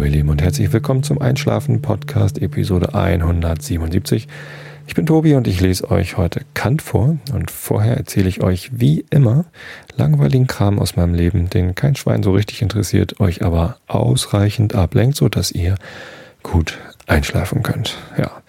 Hallo 0.00 0.08
ihr 0.08 0.16
Lieben 0.16 0.30
und 0.30 0.40
herzlich 0.40 0.72
willkommen 0.72 1.02
zum 1.02 1.20
Einschlafen 1.20 1.82
Podcast 1.82 2.40
Episode 2.40 2.94
177. 2.94 4.28
Ich 4.86 4.94
bin 4.94 5.04
Tobi 5.04 5.34
und 5.34 5.46
ich 5.46 5.60
lese 5.60 5.90
euch 5.90 6.16
heute 6.16 6.40
Kant 6.54 6.80
vor 6.80 7.18
und 7.34 7.50
vorher 7.50 7.98
erzähle 7.98 8.30
ich 8.30 8.42
euch 8.42 8.70
wie 8.72 9.04
immer 9.10 9.44
langweiligen 9.98 10.46
Kram 10.46 10.78
aus 10.78 10.96
meinem 10.96 11.12
Leben, 11.12 11.50
den 11.50 11.74
kein 11.74 11.96
Schwein 11.96 12.22
so 12.22 12.32
richtig 12.32 12.62
interessiert, 12.62 13.20
euch 13.20 13.44
aber 13.44 13.76
ausreichend 13.88 14.74
ablenkt, 14.74 15.16
so 15.16 15.28
dass 15.28 15.52
ihr 15.52 15.74
gut 16.42 16.78
einschlafen 17.06 17.62
könnt. 17.62 17.98
Ja, 18.16 18.40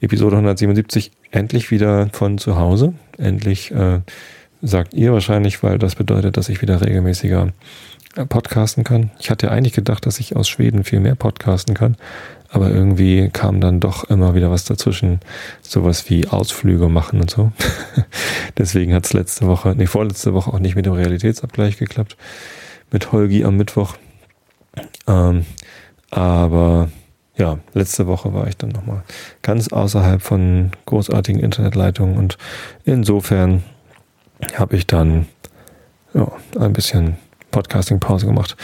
Episode 0.00 0.36
177 0.36 1.10
endlich 1.32 1.72
wieder 1.72 2.10
von 2.12 2.38
zu 2.38 2.56
Hause. 2.56 2.94
Endlich 3.18 3.72
äh, 3.72 4.02
sagt 4.62 4.94
ihr 4.94 5.12
wahrscheinlich, 5.12 5.64
weil 5.64 5.78
das 5.78 5.96
bedeutet, 5.96 6.36
dass 6.36 6.48
ich 6.48 6.62
wieder 6.62 6.80
regelmäßiger 6.80 7.48
podcasten 8.28 8.84
kann. 8.84 9.10
Ich 9.18 9.30
hatte 9.30 9.50
eigentlich 9.50 9.72
gedacht, 9.72 10.06
dass 10.06 10.20
ich 10.20 10.36
aus 10.36 10.48
Schweden 10.48 10.84
viel 10.84 11.00
mehr 11.00 11.14
podcasten 11.14 11.74
kann, 11.74 11.96
aber 12.50 12.70
irgendwie 12.70 13.30
kam 13.30 13.60
dann 13.60 13.80
doch 13.80 14.04
immer 14.04 14.34
wieder 14.34 14.50
was 14.50 14.64
dazwischen, 14.64 15.20
sowas 15.62 16.10
wie 16.10 16.28
Ausflüge 16.28 16.88
machen 16.88 17.20
und 17.20 17.30
so. 17.30 17.52
Deswegen 18.58 18.94
hat 18.94 19.06
es 19.06 19.12
letzte 19.12 19.46
Woche, 19.46 19.74
nee, 19.76 19.86
vorletzte 19.86 20.34
Woche 20.34 20.52
auch 20.52 20.58
nicht 20.58 20.76
mit 20.76 20.86
dem 20.86 20.92
Realitätsabgleich 20.92 21.78
geklappt, 21.78 22.16
mit 22.90 23.12
Holgi 23.12 23.44
am 23.44 23.56
Mittwoch. 23.56 23.96
Ähm, 25.06 25.46
aber 26.10 26.90
ja, 27.36 27.58
letzte 27.72 28.06
Woche 28.06 28.34
war 28.34 28.46
ich 28.46 28.58
dann 28.58 28.70
nochmal 28.70 29.02
ganz 29.40 29.68
außerhalb 29.68 30.20
von 30.20 30.72
großartigen 30.84 31.40
Internetleitungen 31.40 32.16
und 32.18 32.36
insofern 32.84 33.62
habe 34.54 34.76
ich 34.76 34.86
dann 34.86 35.26
ja, 36.12 36.30
ein 36.58 36.72
bisschen 36.74 37.16
Podcasting-Pause 37.52 38.26
gemacht. 38.26 38.56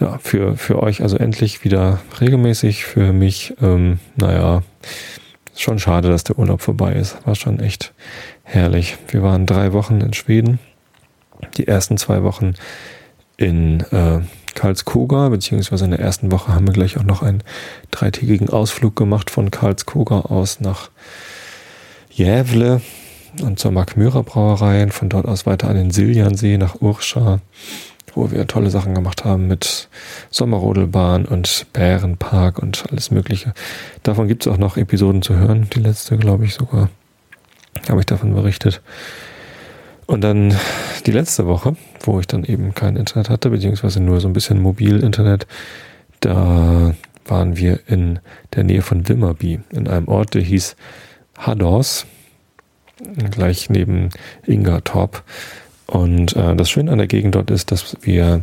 Ja, 0.00 0.18
für, 0.18 0.56
für 0.56 0.82
euch 0.82 1.02
also 1.02 1.18
endlich 1.18 1.64
wieder 1.64 2.00
regelmäßig. 2.20 2.86
Für 2.86 3.12
mich, 3.12 3.54
ähm, 3.60 3.98
naja, 4.16 4.62
schon 5.54 5.78
schade, 5.78 6.08
dass 6.08 6.24
der 6.24 6.38
Urlaub 6.38 6.62
vorbei 6.62 6.94
ist. 6.94 7.18
War 7.26 7.34
schon 7.34 7.60
echt 7.60 7.92
herrlich. 8.42 8.96
Wir 9.08 9.22
waren 9.22 9.44
drei 9.44 9.74
Wochen 9.74 10.00
in 10.00 10.14
Schweden. 10.14 10.58
Die 11.56 11.68
ersten 11.68 11.98
zwei 11.98 12.22
Wochen 12.22 12.54
in 13.36 13.80
äh, 13.90 14.20
Karlskoga, 14.54 15.28
beziehungsweise 15.28 15.84
in 15.84 15.90
der 15.90 16.00
ersten 16.00 16.30
Woche 16.30 16.54
haben 16.54 16.66
wir 16.66 16.74
gleich 16.74 16.96
auch 16.96 17.04
noch 17.04 17.22
einen 17.22 17.42
dreitägigen 17.90 18.48
Ausflug 18.48 18.96
gemacht 18.96 19.30
von 19.30 19.50
Karlskoga 19.50 20.20
aus 20.20 20.60
nach 20.60 20.90
Jävle 22.10 22.80
und 23.40 23.58
zur 23.58 23.72
Markmyra 23.72 24.22
Brauerei 24.22 24.82
und 24.82 24.92
von 24.92 25.08
dort 25.08 25.26
aus 25.26 25.46
weiter 25.46 25.68
an 25.68 25.76
den 25.76 25.90
Siljansee 25.90 26.58
nach 26.58 26.80
Urscha 26.80 27.40
wo 28.14 28.30
wir 28.30 28.46
tolle 28.46 28.70
Sachen 28.70 28.94
gemacht 28.94 29.24
haben 29.24 29.46
mit 29.46 29.88
Sommerrodelbahn 30.30 31.24
und 31.24 31.66
Bärenpark 31.72 32.58
und 32.58 32.84
alles 32.90 33.10
Mögliche. 33.10 33.54
Davon 34.02 34.28
gibt 34.28 34.46
es 34.46 34.52
auch 34.52 34.58
noch 34.58 34.76
Episoden 34.76 35.22
zu 35.22 35.36
hören. 35.36 35.68
Die 35.74 35.80
letzte, 35.80 36.16
glaube 36.16 36.44
ich, 36.44 36.54
sogar. 36.54 36.90
Habe 37.88 38.00
ich 38.00 38.06
davon 38.06 38.34
berichtet. 38.34 38.82
Und 40.06 40.20
dann 40.22 40.54
die 41.06 41.12
letzte 41.12 41.46
Woche, 41.46 41.76
wo 42.00 42.20
ich 42.20 42.26
dann 42.26 42.44
eben 42.44 42.74
kein 42.74 42.96
Internet 42.96 43.30
hatte, 43.30 43.50
beziehungsweise 43.50 44.00
nur 44.00 44.20
so 44.20 44.28
ein 44.28 44.34
bisschen 44.34 44.60
Mobil-Internet, 44.60 45.46
da 46.20 46.94
waren 47.24 47.56
wir 47.56 47.80
in 47.86 48.18
der 48.54 48.64
Nähe 48.64 48.82
von 48.82 49.08
Wimmerby, 49.08 49.60
in 49.70 49.88
einem 49.88 50.08
Ort, 50.08 50.34
der 50.34 50.42
hieß 50.42 50.76
Hadors, 51.38 52.06
gleich 53.30 53.70
neben 53.70 54.10
Ingertorp. 54.46 55.22
Und 55.92 56.34
äh, 56.36 56.56
das 56.56 56.70
Schöne 56.70 56.90
an 56.90 56.96
der 56.96 57.06
Gegend 57.06 57.34
dort 57.34 57.50
ist, 57.50 57.70
dass 57.70 57.98
wir 58.00 58.42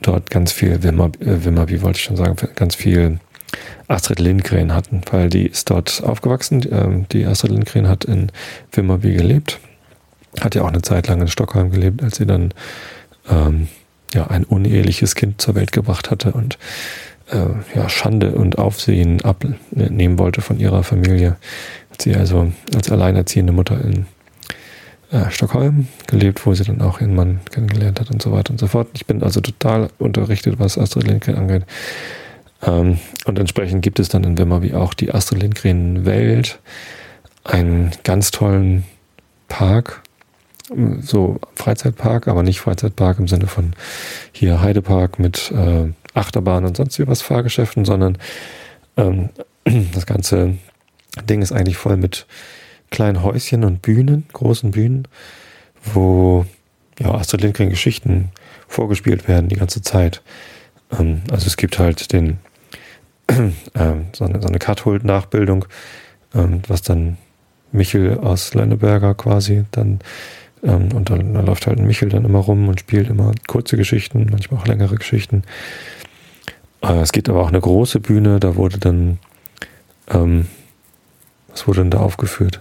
dort 0.00 0.30
ganz 0.30 0.50
viel 0.50 0.82
Wimmer, 0.82 1.10
äh, 1.20 1.68
wie 1.68 1.82
wollte 1.82 1.98
ich 1.98 2.04
schon 2.04 2.16
sagen, 2.16 2.36
ganz 2.54 2.74
viel 2.74 3.20
Astrid 3.86 4.18
Lindgren 4.18 4.72
hatten, 4.72 5.02
weil 5.10 5.28
die 5.28 5.46
ist 5.46 5.68
dort 5.68 6.02
aufgewachsen. 6.02 6.66
Ähm, 6.72 7.06
die 7.12 7.26
Astrid 7.26 7.50
Lindgren 7.50 7.86
hat 7.86 8.06
in 8.06 8.32
Wimmerby 8.72 9.12
gelebt, 9.12 9.60
hat 10.40 10.54
ja 10.54 10.62
auch 10.62 10.68
eine 10.68 10.80
Zeit 10.80 11.06
lang 11.06 11.20
in 11.20 11.28
Stockholm 11.28 11.70
gelebt, 11.70 12.02
als 12.02 12.16
sie 12.16 12.24
dann 12.24 12.54
ähm, 13.28 13.68
ja 14.14 14.28
ein 14.28 14.44
uneheliches 14.44 15.16
Kind 15.16 15.42
zur 15.42 15.56
Welt 15.56 15.70
gebracht 15.70 16.10
hatte 16.10 16.32
und 16.32 16.56
äh, 17.30 17.76
ja 17.76 17.90
Schande 17.90 18.32
und 18.32 18.56
Aufsehen 18.56 19.20
abnehmen 19.20 20.18
wollte 20.18 20.40
von 20.40 20.58
ihrer 20.58 20.82
Familie. 20.82 21.36
Hat 21.90 22.00
sie 22.00 22.14
also 22.14 22.50
als 22.74 22.90
alleinerziehende 22.90 23.52
Mutter 23.52 23.78
in 23.84 24.06
äh, 25.14 25.30
Stockholm 25.30 25.86
gelebt, 26.08 26.44
wo 26.44 26.54
sie 26.54 26.64
dann 26.64 26.80
auch 26.82 27.00
ihren 27.00 27.14
Mann 27.14 27.40
kennengelernt 27.50 28.00
hat 28.00 28.10
und 28.10 28.20
so 28.20 28.32
weiter 28.32 28.50
und 28.50 28.58
so 28.58 28.66
fort. 28.66 28.88
Ich 28.94 29.06
bin 29.06 29.22
also 29.22 29.40
total 29.40 29.88
unterrichtet, 29.98 30.58
was 30.58 30.76
Astrid 30.76 31.06
Lindgren 31.06 31.36
angeht. 31.36 31.62
Ähm, 32.62 32.98
und 33.24 33.38
entsprechend 33.38 33.82
gibt 33.82 34.00
es 34.00 34.08
dann 34.08 34.24
in 34.24 34.36
Wimmerby 34.36 34.74
auch 34.74 34.92
die 34.92 35.14
Astrid 35.14 35.40
Lindgren 35.40 36.04
Welt, 36.04 36.58
einen 37.44 37.92
ganz 38.02 38.32
tollen 38.32 38.84
Park, 39.46 40.02
so 41.00 41.38
Freizeitpark, 41.54 42.26
aber 42.26 42.42
nicht 42.42 42.58
Freizeitpark 42.58 43.20
im 43.20 43.28
Sinne 43.28 43.46
von 43.46 43.74
hier 44.32 44.62
Heidepark 44.62 45.20
mit 45.20 45.52
äh, 45.52 45.92
Achterbahn 46.14 46.64
und 46.64 46.76
sonst 46.76 46.98
wie 46.98 47.06
was 47.06 47.22
Fahrgeschäften, 47.22 47.84
sondern 47.84 48.18
ähm, 48.96 49.28
das 49.94 50.06
ganze 50.06 50.56
Ding 51.28 51.40
ist 51.40 51.52
eigentlich 51.52 51.76
voll 51.76 51.96
mit 51.96 52.26
kleinen 52.90 53.22
Häuschen 53.22 53.64
und 53.64 53.82
Bühnen, 53.82 54.26
großen 54.32 54.72
Bühnen, 54.72 55.08
wo 55.92 56.46
ja, 56.98 57.12
Astrid 57.12 57.42
Lindgren 57.42 57.70
Geschichten 57.70 58.30
vorgespielt 58.68 59.28
werden 59.28 59.48
die 59.48 59.56
ganze 59.56 59.82
Zeit. 59.82 60.22
Ähm, 60.98 61.22
also 61.30 61.46
es 61.46 61.56
gibt 61.56 61.78
halt 61.78 62.12
den 62.12 62.38
ähm, 63.28 64.06
so 64.12 64.24
eine, 64.24 64.40
so 64.40 64.48
eine 64.48 64.58
Katholt-Nachbildung, 64.58 65.66
ähm, 66.34 66.62
was 66.68 66.82
dann 66.82 67.16
Michel 67.72 68.18
aus 68.18 68.54
Lenneberger 68.54 69.14
quasi 69.14 69.64
dann 69.72 70.00
ähm, 70.62 70.92
und 70.94 71.10
dann, 71.10 71.34
dann 71.34 71.46
läuft 71.46 71.66
halt 71.66 71.78
ein 71.78 71.86
Michel 71.86 72.08
dann 72.08 72.24
immer 72.24 72.38
rum 72.38 72.68
und 72.68 72.80
spielt 72.80 73.08
immer 73.10 73.32
kurze 73.48 73.76
Geschichten, 73.76 74.28
manchmal 74.30 74.60
auch 74.60 74.66
längere 74.66 74.96
Geschichten. 74.96 75.42
Äh, 76.82 77.00
es 77.00 77.12
gibt 77.12 77.28
aber 77.28 77.42
auch 77.42 77.48
eine 77.48 77.60
große 77.60 78.00
Bühne, 78.00 78.38
da 78.40 78.56
wurde 78.56 78.78
dann 78.78 79.18
ähm, 80.08 80.46
was 81.48 81.68
wurde 81.68 81.80
denn 81.80 81.90
da 81.90 81.98
aufgeführt? 81.98 82.60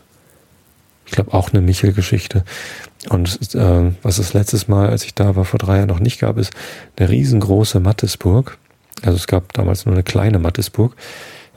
Ich 1.13 1.15
glaube 1.15 1.35
auch 1.35 1.53
eine 1.53 1.61
Michel-Geschichte. 1.61 2.43
Und 3.09 3.53
äh, 3.53 3.91
was 4.01 4.17
es 4.17 4.33
letztes 4.33 4.67
Mal, 4.67 4.89
als 4.89 5.05
ich 5.05 5.13
da 5.13 5.35
war, 5.35 5.45
vor 5.45 5.59
drei 5.59 5.77
Jahren 5.77 5.89
noch 5.89 5.99
nicht 5.99 6.19
gab, 6.19 6.39
ist 6.39 6.51
eine 6.97 7.07
riesengroße 7.07 7.79
Mattisburg. 7.79 8.57
Also 9.03 9.17
es 9.17 9.27
gab 9.27 9.53
damals 9.53 9.85
nur 9.85 9.93
eine 9.93 10.01
kleine 10.01 10.39
Mattisburg, 10.39 10.95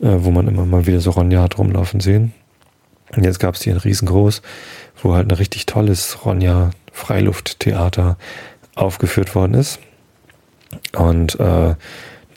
äh, 0.03 0.09
wo 0.19 0.31
man 0.31 0.47
immer 0.47 0.67
mal 0.67 0.87
wieder 0.87 1.00
so 1.00 1.09
Ronja 1.09 1.41
hat 1.41 1.56
rumlaufen 1.56 2.00
sehen. 2.00 2.34
Und 3.17 3.25
jetzt 3.25 3.41
gab 3.41 3.55
es 3.55 3.62
hier 3.62 3.72
ein 3.72 3.78
riesengroß, 3.78 4.43
wo 5.03 5.15
halt 5.15 5.27
ein 5.27 5.34
richtig 5.34 5.65
tolles 5.65 6.27
Ronja 6.27 6.73
Freilufttheater 6.93 8.19
aufgeführt 8.75 9.34
worden 9.34 9.55
ist. 9.55 9.78
Und 10.94 11.41
äh, 11.41 11.77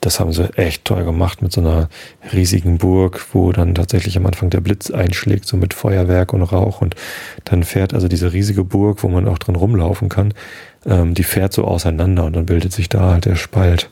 das 0.00 0.18
haben 0.18 0.32
sie 0.32 0.48
echt 0.56 0.84
toll 0.84 1.04
gemacht 1.04 1.42
mit 1.42 1.52
so 1.52 1.60
einer 1.60 1.88
riesigen 2.32 2.78
Burg, 2.78 3.26
wo 3.32 3.52
dann 3.52 3.74
tatsächlich 3.74 4.16
am 4.16 4.26
Anfang 4.26 4.50
der 4.50 4.60
Blitz 4.60 4.90
einschlägt, 4.90 5.46
so 5.46 5.56
mit 5.56 5.74
Feuerwerk 5.74 6.32
und 6.32 6.42
Rauch. 6.42 6.80
Und 6.80 6.94
dann 7.44 7.64
fährt 7.64 7.92
also 7.92 8.08
diese 8.08 8.32
riesige 8.32 8.64
Burg, 8.64 9.02
wo 9.02 9.08
man 9.08 9.28
auch 9.28 9.38
drin 9.38 9.56
rumlaufen 9.56 10.08
kann, 10.08 10.32
ähm, 10.86 11.14
die 11.14 11.22
fährt 11.22 11.52
so 11.52 11.64
auseinander 11.64 12.24
und 12.24 12.34
dann 12.34 12.46
bildet 12.46 12.72
sich 12.72 12.88
da 12.88 13.10
halt 13.10 13.26
der 13.26 13.36
Spalt. 13.36 13.90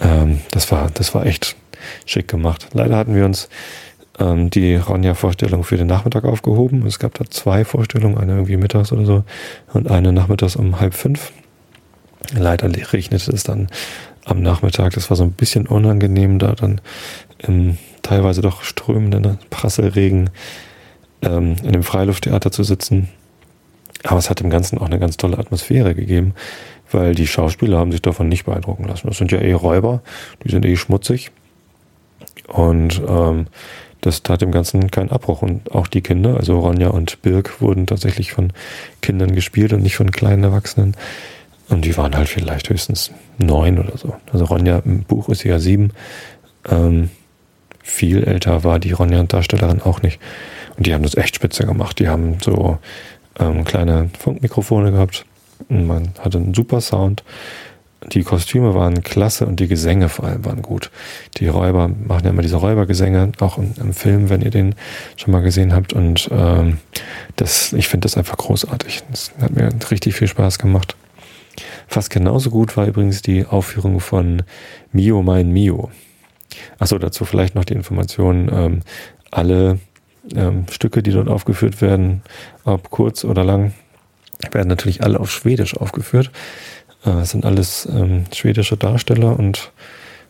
Ähm, 0.00 0.40
das 0.50 0.70
war, 0.70 0.90
das 0.92 1.14
war 1.14 1.24
echt 1.24 1.56
schick 2.04 2.28
gemacht. 2.28 2.68
Leider 2.72 2.96
hatten 2.96 3.14
wir 3.14 3.24
uns 3.24 3.48
ähm, 4.18 4.50
die 4.50 4.76
Ronja-Vorstellung 4.76 5.64
für 5.64 5.76
den 5.76 5.86
Nachmittag 5.86 6.24
aufgehoben. 6.24 6.86
Es 6.86 6.98
gab 6.98 7.14
da 7.14 7.24
zwei 7.28 7.64
Vorstellungen, 7.64 8.18
eine 8.18 8.32
irgendwie 8.32 8.56
mittags 8.56 8.92
oder 8.92 9.06
so 9.06 9.24
und 9.72 9.90
eine 9.90 10.12
nachmittags 10.12 10.56
um 10.56 10.80
halb 10.80 10.94
fünf. 10.94 11.32
Leider 12.32 12.68
regnete 12.92 13.32
es 13.32 13.42
dann 13.42 13.68
am 14.24 14.42
Nachmittag. 14.42 14.94
Das 14.94 15.10
war 15.10 15.16
so 15.16 15.24
ein 15.24 15.32
bisschen 15.32 15.66
unangenehm, 15.66 16.38
da 16.38 16.52
dann 16.52 16.80
im 17.38 17.78
teilweise 18.02 18.40
doch 18.40 18.62
strömenden 18.62 19.38
Prasselregen 19.50 20.30
ähm, 21.22 21.56
in 21.62 21.72
dem 21.72 21.82
Freilufttheater 21.82 22.50
zu 22.50 22.62
sitzen. 22.62 23.08
Aber 24.04 24.18
es 24.18 24.28
hat 24.28 24.40
dem 24.40 24.50
Ganzen 24.50 24.78
auch 24.78 24.86
eine 24.86 24.98
ganz 24.98 25.16
tolle 25.16 25.38
Atmosphäre 25.38 25.94
gegeben, 25.94 26.34
weil 26.90 27.14
die 27.14 27.26
Schauspieler 27.26 27.78
haben 27.78 27.92
sich 27.92 28.02
davon 28.02 28.28
nicht 28.28 28.44
beeindrucken 28.44 28.84
lassen. 28.84 29.06
Das 29.06 29.16
sind 29.16 29.32
ja 29.32 29.38
eh 29.38 29.52
Räuber, 29.52 30.02
die 30.44 30.50
sind 30.50 30.64
eh 30.66 30.76
schmutzig. 30.76 31.30
Und 32.48 33.00
ähm, 33.08 33.46
das 34.02 34.22
tat 34.22 34.42
dem 34.42 34.52
Ganzen 34.52 34.90
keinen 34.90 35.10
Abbruch. 35.10 35.40
Und 35.40 35.72
auch 35.72 35.86
die 35.86 36.02
Kinder, 36.02 36.36
also 36.36 36.58
Ronja 36.58 36.88
und 36.88 37.22
Birk, 37.22 37.62
wurden 37.62 37.86
tatsächlich 37.86 38.32
von 38.32 38.52
Kindern 39.00 39.34
gespielt 39.34 39.72
und 39.72 39.82
nicht 39.82 39.96
von 39.96 40.10
kleinen 40.10 40.44
Erwachsenen. 40.44 40.94
Und 41.68 41.84
die 41.84 41.96
waren 41.96 42.14
halt 42.14 42.28
vielleicht 42.28 42.68
höchstens 42.68 43.10
neun 43.38 43.78
oder 43.78 43.96
so. 43.96 44.14
Also 44.32 44.44
Ronja 44.44 44.80
im 44.84 45.02
Buch 45.02 45.28
ist 45.28 45.44
ja 45.44 45.58
sieben. 45.58 45.92
Ähm, 46.68 47.10
viel 47.82 48.24
älter 48.24 48.64
war 48.64 48.78
die 48.78 48.92
Ronja-Darstellerin 48.92 49.82
auch 49.82 50.02
nicht. 50.02 50.20
Und 50.76 50.86
die 50.86 50.94
haben 50.94 51.02
das 51.02 51.16
echt 51.16 51.36
spitze 51.36 51.64
gemacht. 51.64 51.98
Die 51.98 52.08
haben 52.08 52.38
so 52.42 52.78
ähm, 53.38 53.64
kleine 53.64 54.10
Funkmikrofone 54.18 54.92
gehabt. 54.92 55.24
Und 55.68 55.86
man 55.86 56.10
hatte 56.20 56.38
einen 56.38 56.54
super 56.54 56.80
Sound. 56.80 57.22
die 58.12 58.22
Kostüme 58.22 58.74
waren 58.74 59.02
klasse 59.02 59.46
und 59.46 59.60
die 59.60 59.68
Gesänge 59.68 60.08
vor 60.08 60.26
allem 60.26 60.44
waren 60.44 60.62
gut. 60.62 60.90
Die 61.38 61.48
Räuber 61.48 61.88
machen 61.88 62.24
ja 62.24 62.30
immer 62.30 62.42
diese 62.42 62.56
Räubergesänge, 62.56 63.32
auch 63.40 63.58
im, 63.58 63.72
im 63.80 63.94
Film, 63.94 64.28
wenn 64.28 64.42
ihr 64.42 64.50
den 64.50 64.74
schon 65.16 65.32
mal 65.32 65.40
gesehen 65.40 65.74
habt. 65.74 65.92
Und 65.92 66.28
ähm, 66.32 66.78
das, 67.36 67.72
ich 67.72 67.88
finde 67.88 68.06
das 68.06 68.16
einfach 68.16 68.36
großartig. 68.36 69.02
Das 69.10 69.32
hat 69.40 69.52
mir 69.52 69.70
richtig 69.90 70.14
viel 70.14 70.28
Spaß 70.28 70.58
gemacht. 70.58 70.96
Fast 71.86 72.10
genauso 72.10 72.50
gut 72.50 72.76
war 72.76 72.86
übrigens 72.86 73.22
die 73.22 73.46
Aufführung 73.46 74.00
von 74.00 74.42
Mio 74.92 75.22
mein 75.22 75.50
Mio. 75.50 75.90
Achso, 76.78 76.98
dazu 76.98 77.24
vielleicht 77.24 77.54
noch 77.54 77.64
die 77.64 77.74
Information, 77.74 78.50
ähm, 78.52 78.80
alle 79.30 79.78
ähm, 80.34 80.66
Stücke, 80.70 81.02
die 81.02 81.10
dort 81.10 81.28
aufgeführt 81.28 81.80
werden, 81.80 82.22
ob 82.64 82.90
kurz 82.90 83.24
oder 83.24 83.44
lang, 83.44 83.74
werden 84.52 84.68
natürlich 84.68 85.02
alle 85.02 85.20
auf 85.20 85.30
Schwedisch 85.30 85.76
aufgeführt. 85.76 86.30
Äh, 87.04 87.10
es 87.20 87.30
sind 87.30 87.44
alles 87.44 87.86
ähm, 87.90 88.24
schwedische 88.32 88.76
Darsteller 88.76 89.38
und 89.38 89.72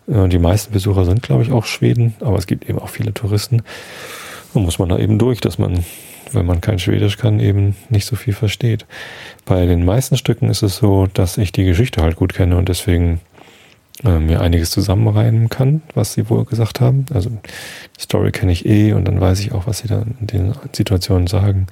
äh, 0.09 0.29
die 0.29 0.39
meisten 0.39 0.73
Besucher 0.73 1.05
sind, 1.05 1.23
glaube 1.23 1.43
ich, 1.43 1.53
auch 1.53 1.65
Schweden, 1.65 2.15
aber 2.21 2.39
es 2.39 2.47
gibt 2.47 2.69
eben 2.69 2.79
auch 2.79 2.89
viele 2.89 3.15
Touristen. 3.15 3.63
Da 4.53 4.61
muss 4.61 4.79
man 4.79 4.89
da 4.89 4.99
eben 4.99 5.19
durch, 5.19 5.41
dass 5.41 5.59
man, 5.59 5.85
wenn 6.35 6.47
man 6.47 6.61
kein 6.61 6.79
Schwedisch 6.79 7.17
kann, 7.17 7.41
eben 7.41 7.77
nicht 7.89 8.07
so 8.07 8.17
viel 8.17 8.35
versteht. 8.35 8.87
Bei 9.45 9.67
den 9.67 9.85
meisten 9.85 10.17
Stücken 10.17 10.49
ist 10.49 10.63
es 10.63 10.77
so, 10.77 11.07
dass 11.13 11.39
ich 11.39 11.53
die 11.53 11.65
Geschichte 11.65 12.03
halt 12.03 12.17
gut 12.17 12.35
kenne 12.35 12.57
und 12.57 12.69
deswegen 12.69 13.21
äh, 14.05 14.19
mir 14.19 14.41
einiges 14.41 14.71
zusammenreimen 14.71 15.49
kann, 15.49 15.83
was 15.95 16.15
sie 16.15 16.29
wohl 16.29 16.45
gesagt 16.45 16.81
haben. 16.81 17.07
Also 17.13 17.31
die 17.31 18.01
Story 18.01 18.33
kenne 18.33 18.53
ich 18.53 18.67
eh 18.67 18.93
und 18.93 19.07
dann 19.07 19.21
weiß 19.21 19.41
ich 19.41 19.53
auch, 19.53 19.67
was 19.67 19.79
sie 19.79 19.89
da 19.89 20.05
in 20.21 20.27
den 20.27 20.55
Situationen 20.73 21.27
sagen. 21.27 21.67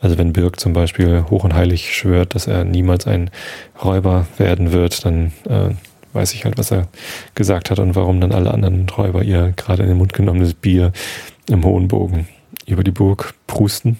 Also 0.00 0.18
wenn 0.18 0.34
Birk 0.34 0.60
zum 0.60 0.74
Beispiel 0.74 1.24
hoch 1.30 1.44
und 1.44 1.54
heilig 1.54 1.96
schwört, 1.96 2.34
dass 2.34 2.46
er 2.46 2.64
niemals 2.64 3.06
ein 3.06 3.30
Räuber 3.82 4.26
werden 4.36 4.72
wird, 4.72 5.04
dann 5.06 5.32
äh, 5.48 5.70
weiß 6.12 6.34
ich 6.34 6.44
halt, 6.44 6.58
was 6.58 6.70
er 6.70 6.88
gesagt 7.34 7.70
hat 7.70 7.78
und 7.78 7.96
warum 7.96 8.20
dann 8.20 8.32
alle 8.32 8.52
anderen 8.52 8.86
Räuber 8.88 9.22
ihr 9.22 9.52
gerade 9.56 9.82
in 9.82 9.88
den 9.88 9.98
Mund 9.98 10.12
genommenes 10.12 10.54
Bier 10.54 10.92
im 11.48 11.64
hohen 11.64 11.88
Bogen 11.88 12.28
über 12.66 12.84
die 12.84 12.90
Burg 12.90 13.34
prusten. 13.46 13.98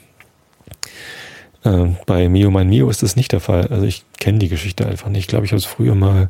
Äh, 1.64 1.88
bei 2.06 2.28
Mio 2.28 2.50
mein 2.50 2.68
Mio 2.68 2.88
ist 2.90 3.02
das 3.02 3.16
nicht 3.16 3.32
der 3.32 3.40
Fall. 3.40 3.66
Also 3.68 3.86
ich 3.86 4.04
kenne 4.18 4.38
die 4.38 4.48
Geschichte 4.48 4.86
einfach 4.86 5.08
nicht. 5.08 5.20
Ich 5.20 5.28
glaube, 5.28 5.46
ich 5.46 5.52
habe 5.52 5.58
es 5.58 5.64
früher 5.64 5.94
mal 5.94 6.28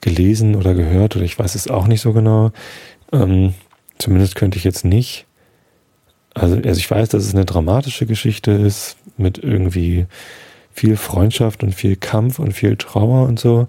gelesen 0.00 0.54
oder 0.54 0.74
gehört 0.74 1.16
oder 1.16 1.24
ich 1.24 1.38
weiß 1.38 1.54
es 1.54 1.68
auch 1.68 1.86
nicht 1.86 2.00
so 2.00 2.12
genau. 2.12 2.52
Ähm, 3.12 3.54
zumindest 3.98 4.36
könnte 4.36 4.58
ich 4.58 4.64
jetzt 4.64 4.84
nicht 4.84 5.26
also, 6.38 6.56
also 6.56 6.78
ich 6.78 6.90
weiß, 6.90 7.08
dass 7.08 7.24
es 7.24 7.34
eine 7.34 7.44
dramatische 7.44 8.06
Geschichte 8.06 8.52
ist 8.52 8.96
mit 9.16 9.38
irgendwie 9.38 10.06
viel 10.72 10.96
Freundschaft 10.96 11.62
und 11.62 11.74
viel 11.74 11.96
Kampf 11.96 12.38
und 12.38 12.52
viel 12.52 12.76
Trauer 12.76 13.26
und 13.26 13.40
so. 13.40 13.66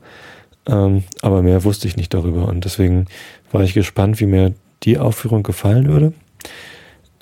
Ähm, 0.68 1.04
aber 1.22 1.42
mehr 1.42 1.64
wusste 1.64 1.88
ich 1.88 1.98
nicht 1.98 2.14
darüber 2.14 2.48
und 2.48 2.66
deswegen 2.66 3.06
war 3.52 3.64
ich 3.64 3.74
gespannt, 3.74 4.20
wie 4.20 4.28
mir 4.28 4.54
die 4.84 5.00
Aufführung 5.00 5.42
gefallen 5.42 5.88
würde. 5.88 6.14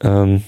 Ähm, 0.02 0.44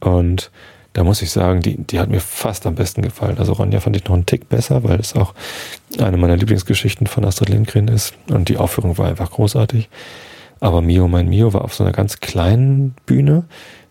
und 0.00 0.50
da 0.92 1.04
muss 1.04 1.22
ich 1.22 1.30
sagen, 1.30 1.60
die, 1.60 1.76
die 1.76 2.00
hat 2.00 2.08
mir 2.08 2.20
fast 2.20 2.66
am 2.66 2.74
besten 2.74 3.02
gefallen. 3.02 3.38
Also 3.38 3.52
Ronja 3.52 3.78
fand 3.80 3.96
ich 3.96 4.04
noch 4.04 4.14
einen 4.14 4.26
Tick 4.26 4.48
besser, 4.48 4.82
weil 4.82 4.98
es 4.98 5.14
auch 5.14 5.34
eine 6.00 6.16
meiner 6.16 6.36
Lieblingsgeschichten 6.36 7.06
von 7.06 7.24
Astrid 7.24 7.48
Lindgren 7.48 7.86
ist. 7.86 8.14
Und 8.28 8.48
die 8.48 8.56
Aufführung 8.56 8.98
war 8.98 9.06
einfach 9.06 9.30
großartig. 9.30 9.88
Aber 10.58 10.82
Mio 10.82 11.06
mein 11.06 11.28
Mio 11.28 11.52
war 11.52 11.62
auf 11.62 11.74
so 11.74 11.84
einer 11.84 11.92
ganz 11.92 12.18
kleinen 12.20 12.94
Bühne, 13.06 13.44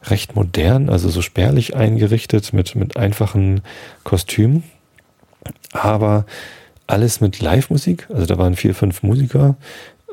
recht 0.04 0.36
modern, 0.36 0.90
also 0.90 1.10
so 1.10 1.22
spärlich 1.22 1.76
eingerichtet 1.76 2.54
mit, 2.54 2.76
mit 2.76 2.98
einfachen 2.98 3.62
Kostümen. 4.04 4.64
Aber 5.72 6.26
alles 6.86 7.22
mit 7.22 7.40
Live-Musik. 7.40 8.08
Also 8.14 8.26
da 8.26 8.38
waren 8.38 8.56
vier, 8.56 8.76
fünf 8.76 9.04
Musiker 9.04 9.56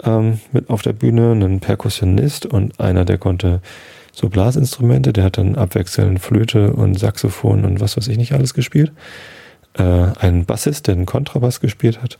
ähm, 0.04 0.40
mit 0.52 0.70
auf 0.70 0.82
der 0.82 0.93
Bühne, 0.93 1.32
ein 1.32 1.60
Perkussionist 1.60 2.46
und 2.46 2.78
einer, 2.78 3.04
der 3.04 3.19
konnte 3.19 3.60
so 4.17 4.31
Blasinstrumente, 4.31 5.13
der 5.13 5.25
hat 5.25 5.37
dann 5.37 5.57
abwechselnd 5.57 6.21
Flöte 6.21 6.73
und 6.73 6.99
Saxophon 6.99 7.67
und 7.67 7.81
was 7.81 7.99
weiß 7.99 8.09
ich 8.09 8.17
nicht 8.17 8.33
alles 8.33 8.55
gespielt. 8.55 8.91
Äh, 9.75 9.83
ein 9.83 10.47
Bassist, 10.47 10.87
der 10.87 10.95
einen 10.95 11.05
Kontrabass 11.05 11.61
gespielt 11.61 12.03
hat. 12.03 12.19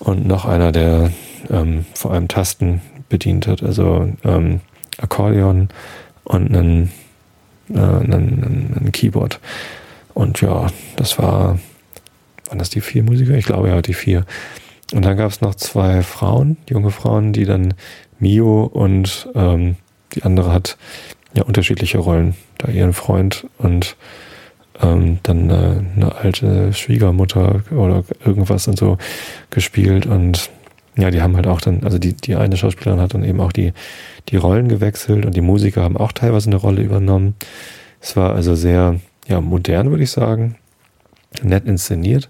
Und 0.00 0.26
noch 0.26 0.44
einer, 0.44 0.72
der 0.72 1.12
ähm, 1.50 1.84
vor 1.94 2.12
allem 2.12 2.26
Tasten 2.26 2.82
bedient 3.08 3.46
hat, 3.46 3.62
also 3.62 4.12
ähm, 4.24 4.58
Akkordeon 4.98 5.68
und 6.24 6.48
einen, 6.52 6.90
äh, 7.70 7.78
einen, 7.78 8.74
einen 8.76 8.90
Keyboard. 8.90 9.38
Und 10.14 10.40
ja, 10.40 10.66
das 10.96 11.16
war, 11.16 11.60
waren 12.48 12.58
das 12.58 12.70
die 12.70 12.80
vier 12.80 13.04
Musiker? 13.04 13.34
Ich 13.34 13.46
glaube 13.46 13.68
ja, 13.68 13.80
die 13.82 13.94
vier. 13.94 14.24
Und 14.92 15.04
dann 15.04 15.16
gab 15.16 15.30
es 15.30 15.40
noch 15.40 15.54
zwei 15.54 16.02
Frauen, 16.02 16.56
junge 16.68 16.90
Frauen, 16.90 17.32
die 17.32 17.44
dann 17.44 17.74
Mio 18.18 18.64
und 18.64 19.28
ähm, 19.36 19.76
die 20.14 20.22
andere 20.22 20.52
hat 20.52 20.76
ja 21.34 21.44
unterschiedliche 21.44 21.98
Rollen. 21.98 22.34
Da 22.58 22.70
ihren 22.70 22.92
Freund 22.92 23.46
und 23.58 23.96
ähm, 24.80 25.18
dann 25.22 25.50
äh, 25.50 25.82
eine 25.96 26.14
alte 26.14 26.72
Schwiegermutter 26.72 27.62
oder 27.70 28.04
irgendwas 28.24 28.68
und 28.68 28.78
so 28.78 28.98
gespielt 29.50 30.06
und 30.06 30.50
ja, 30.96 31.10
die 31.10 31.22
haben 31.22 31.36
halt 31.36 31.46
auch 31.46 31.60
dann, 31.60 31.84
also 31.84 31.98
die, 31.98 32.12
die 32.12 32.36
eine 32.36 32.56
Schauspielerin 32.56 33.00
hat 33.00 33.14
dann 33.14 33.24
eben 33.24 33.40
auch 33.40 33.52
die, 33.52 33.72
die 34.28 34.36
Rollen 34.36 34.68
gewechselt 34.68 35.24
und 35.24 35.34
die 35.34 35.40
Musiker 35.40 35.82
haben 35.82 35.96
auch 35.96 36.12
teilweise 36.12 36.50
eine 36.50 36.56
Rolle 36.56 36.82
übernommen. 36.82 37.34
Es 38.00 38.14
war 38.16 38.34
also 38.34 38.54
sehr, 38.54 39.00
ja, 39.26 39.40
modern, 39.40 39.90
würde 39.90 40.02
ich 40.02 40.10
sagen. 40.10 40.56
Nett 41.42 41.64
inszeniert. 41.64 42.28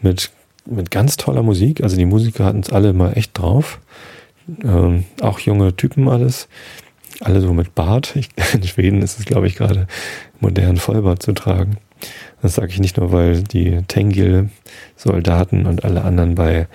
Mit, 0.00 0.30
mit 0.64 0.92
ganz 0.92 1.16
toller 1.16 1.42
Musik. 1.42 1.82
Also 1.82 1.96
die 1.96 2.04
Musiker 2.04 2.44
hatten 2.44 2.60
es 2.60 2.70
alle 2.70 2.92
mal 2.92 3.14
echt 3.14 3.36
drauf. 3.36 3.80
Ähm, 4.62 5.04
auch 5.20 5.40
junge 5.40 5.74
Typen 5.74 6.08
alles. 6.08 6.48
Alle 7.20 7.40
so 7.40 7.52
mit 7.52 7.74
Bart. 7.74 8.14
Ich, 8.16 8.28
in 8.54 8.62
Schweden 8.62 9.02
ist 9.02 9.18
es, 9.18 9.24
glaube 9.24 9.46
ich, 9.46 9.56
gerade 9.56 9.86
modern, 10.40 10.76
Vollbart 10.76 11.22
zu 11.22 11.32
tragen. 11.32 11.78
Das 12.42 12.54
sage 12.54 12.68
ich 12.68 12.78
nicht 12.78 12.96
nur, 12.96 13.10
weil 13.12 13.42
die 13.42 13.82
Tengil-Soldaten 13.88 15.66
und 15.66 15.84
alle 15.84 16.04
anderen 16.04 16.36
bei 16.36 16.68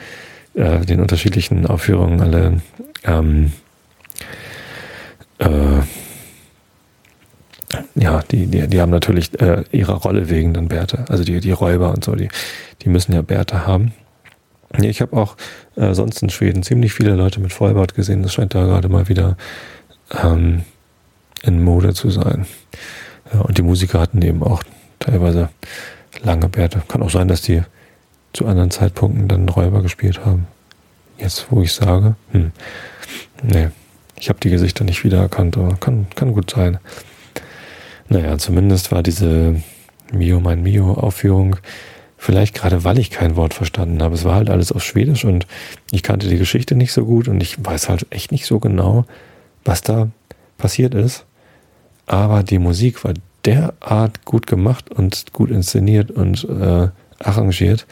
äh, 0.54 0.80
den 0.82 1.00
unterschiedlichen 1.00 1.66
Aufführungen 1.66 2.20
alle 2.20 2.62
ähm, 3.06 3.54
äh, 5.40 5.82
ja, 7.96 8.22
die, 8.32 8.48
die, 8.48 8.68
die 8.68 8.82
haben 8.82 8.92
natürlich 8.92 9.40
äh, 9.42 9.64
ihrer 9.72 9.96
Rolle 9.96 10.30
wegen 10.30 10.54
dann 10.54 10.68
Bärte. 10.68 11.06
Also 11.10 11.24
die, 11.24 11.40
die 11.40 11.52
Räuber 11.52 11.92
und 11.92 12.04
so, 12.04 12.16
die, 12.16 12.30
die 12.82 12.90
müssen 12.90 13.14
ja 13.14 13.22
Bärte 13.22 13.66
haben. 13.66 13.94
Ich 14.82 15.02
habe 15.02 15.16
auch 15.16 15.38
äh, 15.76 15.94
sonst 15.94 16.22
in 16.24 16.30
Schweden 16.30 16.64
ziemlich 16.64 16.94
viele 16.94 17.16
Leute 17.16 17.40
mit 17.40 17.54
Vollbart 17.54 17.94
gesehen. 17.94 18.24
Das 18.24 18.34
scheint 18.34 18.56
da 18.56 18.66
gerade 18.66 18.90
mal 18.90 19.08
wieder 19.08 19.38
ähm, 20.22 20.64
in 21.44 21.64
Mode 21.64 21.94
zu 21.94 22.10
sein. 22.10 22.46
Ja, 23.34 23.42
und 23.42 23.58
die 23.58 23.64
Musiker 23.64 24.00
hatten 24.00 24.22
eben 24.22 24.44
auch 24.44 24.64
teilweise 25.00 25.50
lange 26.24 26.50
Bärte. 26.50 26.82
Kann 26.88 27.04
auch 27.04 27.10
sein, 27.10 27.28
dass 27.28 27.42
die 27.42 27.62
zu 28.34 28.46
anderen 28.46 28.72
Zeitpunkten 28.72 29.28
dann 29.28 29.50
Räuber 29.50 29.82
gespielt 29.82 30.26
haben. 30.26 30.48
Jetzt, 31.18 31.48
wo 31.52 31.62
ich 31.62 31.74
sage, 31.74 32.16
hm, 32.32 32.52
nee, 33.44 33.70
ich 34.16 34.30
habe 34.30 34.40
die 34.40 34.50
Gesichter 34.50 34.84
nicht 34.84 35.04
wiedererkannt, 35.04 35.58
aber 35.58 35.76
kann, 35.76 36.08
kann 36.16 36.34
gut 36.34 36.50
sein. 36.50 36.80
Naja, 38.10 38.38
zumindest 38.38 38.92
war 38.92 39.04
diese 39.04 39.62
Mio 40.12 40.40
mein 40.40 40.64
Mio 40.64 40.94
Aufführung 40.94 41.58
vielleicht 42.18 42.56
gerade, 42.56 42.84
weil 42.84 43.00
ich 43.00 43.12
kein 43.12 43.36
Wort 43.36 43.54
verstanden 43.54 44.02
habe. 44.02 44.16
Es 44.16 44.24
war 44.24 44.36
halt 44.36 44.50
alles 44.50 44.72
auf 44.72 44.84
Schwedisch 44.84 45.26
und 45.26 45.46
ich 45.92 46.04
kannte 46.04 46.30
die 46.30 46.38
Geschichte 46.38 46.76
nicht 46.76 46.94
so 46.94 47.06
gut 47.06 47.28
und 47.28 47.42
ich 47.44 47.64
weiß 47.64 47.90
halt 47.90 48.08
echt 48.12 48.32
nicht 48.32 48.46
so 48.46 48.60
genau, 48.60 49.06
was 49.66 49.82
da 49.82 50.10
passiert 50.58 50.94
ist. 50.94 51.26
Aber 52.06 52.44
die 52.44 52.60
Musik 52.60 53.04
war 53.04 53.14
derart 53.46 54.26
gut 54.26 54.48
gemacht 54.48 54.92
und 54.92 55.34
gut 55.34 55.50
inszeniert 55.50 56.12
und 56.12 56.44
äh, 56.50 56.90
arrangiert. 57.20 57.86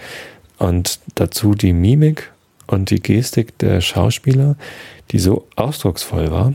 Und 0.58 1.00
dazu 1.16 1.56
die 1.56 1.74
Mimik 1.74 2.32
und 2.68 2.90
die 2.90 3.02
Gestik 3.02 3.58
der 3.60 3.82
Schauspieler, 3.82 4.56
die 5.12 5.20
so 5.20 5.48
ausdrucksvoll 5.56 6.32
war. 6.32 6.54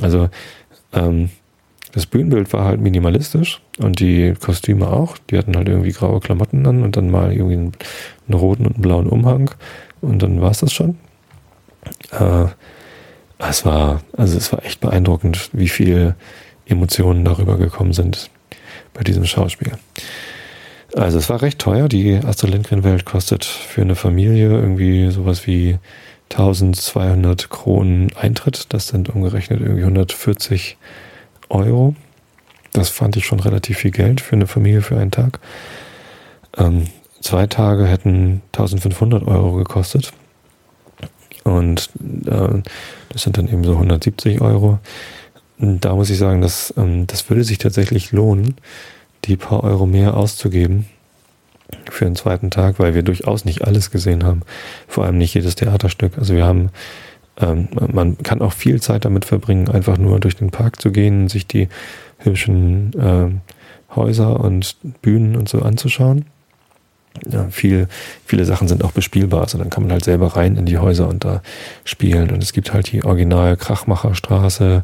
Also 0.00 0.28
ähm, 0.92 1.30
das 1.92 2.06
Bühnenbild 2.06 2.52
war 2.52 2.64
halt 2.64 2.80
minimalistisch 2.80 3.60
und 3.78 4.00
die 4.00 4.34
Kostüme 4.40 4.88
auch. 4.88 5.18
Die 5.30 5.36
hatten 5.36 5.56
halt 5.56 5.68
irgendwie 5.68 5.92
graue 5.92 6.20
Klamotten 6.20 6.66
an 6.66 6.82
und 6.82 6.96
dann 6.96 7.10
mal 7.10 7.32
irgendwie 7.32 7.54
einen, 7.54 7.72
einen 8.26 8.38
roten 8.38 8.66
und 8.66 8.74
einen 8.74 8.82
blauen 8.82 9.06
Umhang 9.06 9.50
und 10.00 10.22
dann 10.22 10.40
war 10.40 10.50
es 10.50 10.60
das 10.60 10.72
schon. 10.72 10.96
Äh, 12.10 12.46
es 13.48 13.64
war, 13.64 14.02
also 14.16 14.36
es 14.36 14.52
war 14.52 14.64
echt 14.64 14.80
beeindruckend, 14.80 15.50
wie 15.52 15.68
viel 15.68 16.14
Emotionen 16.66 17.24
darüber 17.24 17.56
gekommen 17.56 17.92
sind 17.92 18.30
bei 18.94 19.02
diesem 19.02 19.24
Schauspiel. 19.24 19.72
Also 20.94 21.18
es 21.18 21.30
war 21.30 21.40
recht 21.42 21.58
teuer. 21.58 21.88
Die 21.88 22.16
Astrid 22.16 22.50
Lindgren 22.50 22.84
Welt 22.84 23.04
kostet 23.04 23.44
für 23.44 23.80
eine 23.80 23.94
Familie 23.94 24.50
irgendwie 24.50 25.10
sowas 25.10 25.46
wie 25.46 25.78
1200 26.30 27.50
Kronen 27.50 28.14
Eintritt. 28.14 28.66
Das 28.70 28.88
sind 28.88 29.08
umgerechnet 29.08 29.60
irgendwie 29.60 29.82
140 29.82 30.76
Euro. 31.48 31.94
Das 32.72 32.88
fand 32.88 33.16
ich 33.16 33.26
schon 33.26 33.40
relativ 33.40 33.78
viel 33.78 33.90
Geld 33.90 34.20
für 34.20 34.36
eine 34.36 34.46
Familie 34.46 34.82
für 34.82 34.98
einen 34.98 35.10
Tag. 35.10 35.40
Ähm, 36.56 36.86
zwei 37.20 37.46
Tage 37.46 37.86
hätten 37.86 38.42
1500 38.52 39.26
Euro 39.26 39.52
gekostet. 39.52 40.12
Und 41.44 41.90
äh, 42.26 42.62
das 43.10 43.22
sind 43.22 43.38
dann 43.38 43.48
eben 43.48 43.64
so 43.64 43.72
170 43.72 44.40
Euro. 44.40 44.78
Da 45.58 45.94
muss 45.94 46.10
ich 46.10 46.18
sagen, 46.18 46.40
dass, 46.40 46.74
ähm, 46.76 47.06
das 47.06 47.28
würde 47.28 47.44
sich 47.44 47.58
tatsächlich 47.58 48.12
lohnen, 48.12 48.56
die 49.24 49.36
paar 49.36 49.62
Euro 49.64 49.86
mehr 49.86 50.16
auszugeben 50.16 50.86
für 51.90 52.04
den 52.04 52.16
zweiten 52.16 52.50
Tag, 52.50 52.78
weil 52.78 52.94
wir 52.94 53.02
durchaus 53.02 53.44
nicht 53.44 53.62
alles 53.62 53.90
gesehen 53.90 54.24
haben. 54.24 54.42
Vor 54.88 55.04
allem 55.04 55.18
nicht 55.18 55.34
jedes 55.34 55.54
Theaterstück. 55.54 56.18
Also 56.18 56.34
wir 56.34 56.44
haben, 56.44 56.70
ähm, 57.40 57.68
man 57.92 58.18
kann 58.18 58.42
auch 58.42 58.52
viel 58.52 58.80
Zeit 58.80 59.04
damit 59.04 59.24
verbringen, 59.24 59.68
einfach 59.68 59.98
nur 59.98 60.20
durch 60.20 60.36
den 60.36 60.50
Park 60.50 60.80
zu 60.80 60.90
gehen, 60.90 61.28
sich 61.28 61.46
die 61.46 61.68
hübschen 62.18 62.92
äh, 62.98 63.94
Häuser 63.94 64.40
und 64.40 64.76
Bühnen 65.02 65.36
und 65.36 65.48
so 65.48 65.60
anzuschauen. 65.62 66.26
Ja, 67.30 67.48
viel, 67.50 67.88
viele 68.24 68.44
Sachen 68.44 68.68
sind 68.68 68.82
auch 68.84 68.92
bespielbar. 68.92 69.42
Also 69.42 69.58
dann 69.58 69.70
kann 69.70 69.82
man 69.82 69.92
halt 69.92 70.04
selber 70.04 70.28
rein 70.36 70.56
in 70.56 70.66
die 70.66 70.78
Häuser 70.78 71.08
und 71.08 71.24
da 71.24 71.42
spielen. 71.84 72.30
Und 72.30 72.42
es 72.42 72.52
gibt 72.52 72.72
halt 72.72 72.90
die 72.90 73.04
original 73.04 73.56
Krachmacherstraße, 73.56 74.82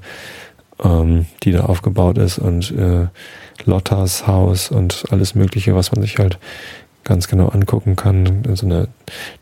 ähm, 0.84 1.26
die 1.42 1.52
da 1.52 1.64
aufgebaut 1.64 2.18
ist 2.18 2.38
und 2.38 2.70
äh, 2.72 3.06
Lottas 3.64 4.26
Haus 4.26 4.70
und 4.70 5.04
alles 5.10 5.34
Mögliche, 5.34 5.74
was 5.74 5.92
man 5.92 6.02
sich 6.02 6.18
halt 6.18 6.38
ganz 7.04 7.26
genau 7.26 7.48
angucken 7.48 7.96
kann. 7.96 8.44
So 8.54 8.66
eine 8.66 8.88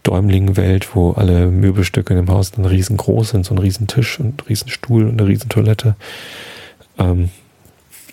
Däumling-Welt, 0.04 0.94
wo 0.94 1.12
alle 1.12 1.48
Möbelstücke 1.48 2.14
in 2.14 2.24
dem 2.24 2.32
Haus 2.32 2.52
dann 2.52 2.64
riesengroß 2.64 3.30
sind, 3.30 3.44
so 3.44 3.54
ein 3.54 3.58
Riesentisch 3.58 4.20
und 4.20 4.40
ein 4.40 4.46
Riesenstuhl 4.48 5.04
und 5.04 5.20
eine 5.20 5.28
Riesentoilette. 5.28 5.96
Ähm, 6.98 7.30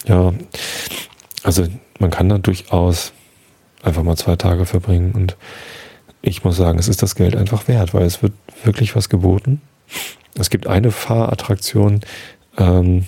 ja, 0.07 0.33
also 1.43 1.67
man 1.99 2.09
kann 2.09 2.29
da 2.29 2.39
durchaus 2.39 3.13
einfach 3.83 4.03
mal 4.03 4.15
zwei 4.15 4.35
Tage 4.35 4.65
verbringen 4.65 5.11
und 5.11 5.37
ich 6.21 6.43
muss 6.43 6.55
sagen, 6.55 6.79
es 6.79 6.87
ist 6.87 7.03
das 7.03 7.15
Geld 7.15 7.35
einfach 7.35 7.67
wert, 7.67 7.93
weil 7.93 8.05
es 8.05 8.23
wird 8.23 8.33
wirklich 8.63 8.95
was 8.95 9.09
geboten. 9.09 9.61
Es 10.35 10.49
gibt 10.49 10.67
eine 10.67 10.91
Fahrattraktion, 10.91 11.99
ähm, 12.57 13.05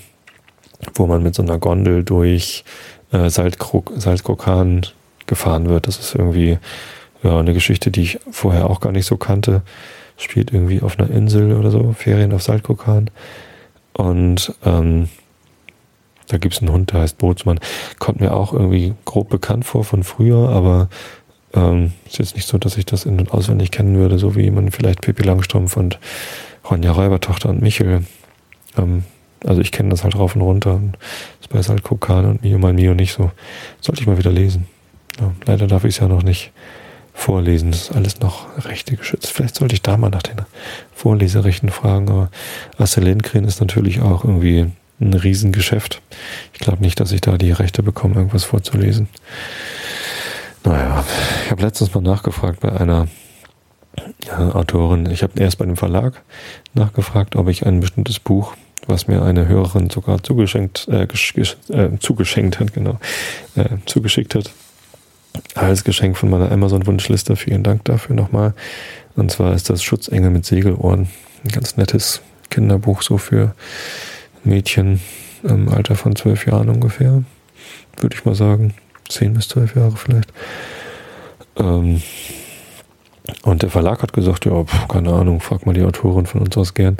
wo 0.93 1.07
man 1.07 1.23
mit 1.23 1.33
so 1.33 1.41
einer 1.41 1.57
Gondel 1.57 2.03
durch 2.03 2.65
äh, 3.11 3.29
Salzkrokan 3.29 4.85
gefahren 5.25 5.69
wird. 5.69 5.87
Das 5.87 5.97
ist 5.97 6.13
irgendwie 6.13 6.57
ja, 7.23 7.39
eine 7.39 7.53
Geschichte, 7.53 7.89
die 7.89 8.01
ich 8.01 8.19
vorher 8.29 8.69
auch 8.69 8.81
gar 8.81 8.91
nicht 8.91 9.05
so 9.05 9.15
kannte. 9.15 9.61
Spielt 10.17 10.51
irgendwie 10.51 10.81
auf 10.81 10.99
einer 10.99 11.09
Insel 11.09 11.53
oder 11.53 11.71
so, 11.71 11.93
Ferien 11.93 12.33
auf 12.33 12.43
Salzkrokan. 12.43 13.09
Und 13.93 14.53
ähm, 14.65 15.09
da 16.27 16.37
gibt 16.37 16.55
es 16.55 16.61
einen 16.61 16.71
Hund, 16.71 16.91
der 16.91 17.01
heißt 17.01 17.17
Bootsmann. 17.17 17.59
Kommt 17.99 18.19
mir 18.19 18.33
auch 18.33 18.53
irgendwie 18.53 18.93
grob 19.05 19.29
bekannt 19.29 19.65
vor 19.65 19.83
von 19.83 20.03
früher, 20.03 20.49
aber 20.49 20.89
ähm, 21.53 21.93
ist 22.05 22.19
jetzt 22.19 22.35
nicht 22.35 22.47
so, 22.47 22.57
dass 22.57 22.77
ich 22.77 22.85
das 22.85 23.05
in- 23.05 23.19
und 23.19 23.31
auswendig 23.31 23.71
kennen 23.71 23.95
würde, 23.97 24.17
so 24.17 24.35
wie 24.35 24.49
man 24.51 24.71
vielleicht 24.71 25.01
Pippi 25.01 25.23
Langstrumpf 25.23 25.77
und 25.77 25.99
Ronja 26.69 26.91
Räubertochter 26.91 27.49
und 27.49 27.61
Michel 27.61 28.05
ähm, 28.77 29.03
also 29.45 29.61
ich 29.61 29.71
kenne 29.71 29.89
das 29.89 30.03
halt 30.03 30.15
rauf 30.15 30.35
und 30.35 30.41
runter. 30.41 30.81
Das 31.39 31.47
bei 31.47 31.61
halt 31.61 31.83
Kokan 31.83 32.25
und 32.25 32.43
Mio 32.43 32.57
mal 32.57 32.73
Mio 32.73 32.93
nicht 32.93 33.13
so. 33.13 33.31
Sollte 33.81 34.01
ich 34.01 34.07
mal 34.07 34.17
wieder 34.17 34.31
lesen. 34.31 34.67
Ja, 35.19 35.31
leider 35.45 35.67
darf 35.67 35.83
ich 35.83 35.95
es 35.95 36.01
ja 36.01 36.07
noch 36.07 36.23
nicht 36.23 36.51
vorlesen. 37.13 37.71
Das 37.71 37.83
ist 37.83 37.95
alles 37.95 38.19
noch 38.19 38.47
rechte 38.65 38.95
geschützt. 38.95 39.31
Vielleicht 39.31 39.55
sollte 39.55 39.75
ich 39.75 39.81
da 39.81 39.97
mal 39.97 40.09
nach 40.09 40.23
den 40.23 40.37
Vorleserechten 40.93 41.69
fragen. 41.69 42.09
Aber 42.09 42.29
Astrid 42.77 43.05
Lindgren 43.05 43.45
ist 43.45 43.61
natürlich 43.61 44.01
auch 44.01 44.23
irgendwie 44.23 44.71
ein 44.99 45.13
Riesengeschäft. 45.13 46.01
Ich 46.53 46.59
glaube 46.59 46.81
nicht, 46.81 46.99
dass 46.99 47.11
ich 47.11 47.21
da 47.21 47.37
die 47.37 47.51
Rechte 47.51 47.83
bekomme, 47.83 48.15
irgendwas 48.15 48.43
vorzulesen. 48.43 49.09
Naja, 50.63 51.03
ich 51.43 51.51
habe 51.51 51.61
letztens 51.61 51.93
mal 51.93 52.01
nachgefragt 52.01 52.61
bei 52.61 52.71
einer 52.71 53.07
Autorin. 54.53 55.05
Ich 55.09 55.23
habe 55.23 55.39
erst 55.39 55.57
bei 55.57 55.65
dem 55.65 55.77
Verlag 55.77 56.21
nachgefragt, 56.73 57.35
ob 57.35 57.47
ich 57.49 57.65
ein 57.65 57.79
bestimmtes 57.79 58.19
Buch 58.19 58.55
was 58.87 59.07
mir 59.07 59.21
eine 59.23 59.47
Hörerin 59.47 59.89
sogar 59.89 60.23
zugeschenkt, 60.23 60.87
äh, 60.89 61.03
äh, 61.03 61.99
zugeschenkt 61.99 62.59
hat, 62.59 62.73
genau, 62.73 62.99
äh, 63.55 63.65
zugeschickt 63.85 64.35
hat. 64.35 64.51
Als 65.53 65.83
Geschenk 65.83 66.17
von 66.17 66.29
meiner 66.29 66.51
Amazon-Wunschliste. 66.51 67.35
Vielen 67.35 67.63
Dank 67.63 67.83
dafür 67.85 68.15
nochmal. 68.15 68.53
Und 69.15 69.31
zwar 69.31 69.53
ist 69.53 69.69
das 69.69 69.83
Schutzengel 69.83 70.29
mit 70.29 70.45
Segelohren. 70.45 71.09
Ein 71.43 71.49
ganz 71.49 71.77
nettes 71.77 72.21
Kinderbuch, 72.49 73.01
so 73.01 73.17
für 73.17 73.53
Mädchen 74.45 75.01
im 75.43 75.69
Alter 75.69 75.95
von 75.95 76.15
zwölf 76.15 76.45
Jahren 76.47 76.69
ungefähr. 76.69 77.23
Würde 77.99 78.15
ich 78.15 78.25
mal 78.25 78.35
sagen. 78.35 78.73
Zehn 79.09 79.33
bis 79.33 79.47
zwölf 79.47 79.75
Jahre 79.75 79.95
vielleicht. 79.95 80.31
Ähm, 81.57 82.01
und 83.43 83.61
der 83.61 83.69
Verlag 83.69 84.01
hat 84.01 84.13
gesagt, 84.13 84.45
ja, 84.45 84.63
pf, 84.63 84.87
keine 84.87 85.13
Ahnung, 85.13 85.39
frag 85.39 85.65
mal 85.65 85.73
die 85.73 85.83
Autorin 85.83 86.25
von 86.25 86.41
uns 86.41 86.57
aus 86.57 86.73
gern. 86.73 86.97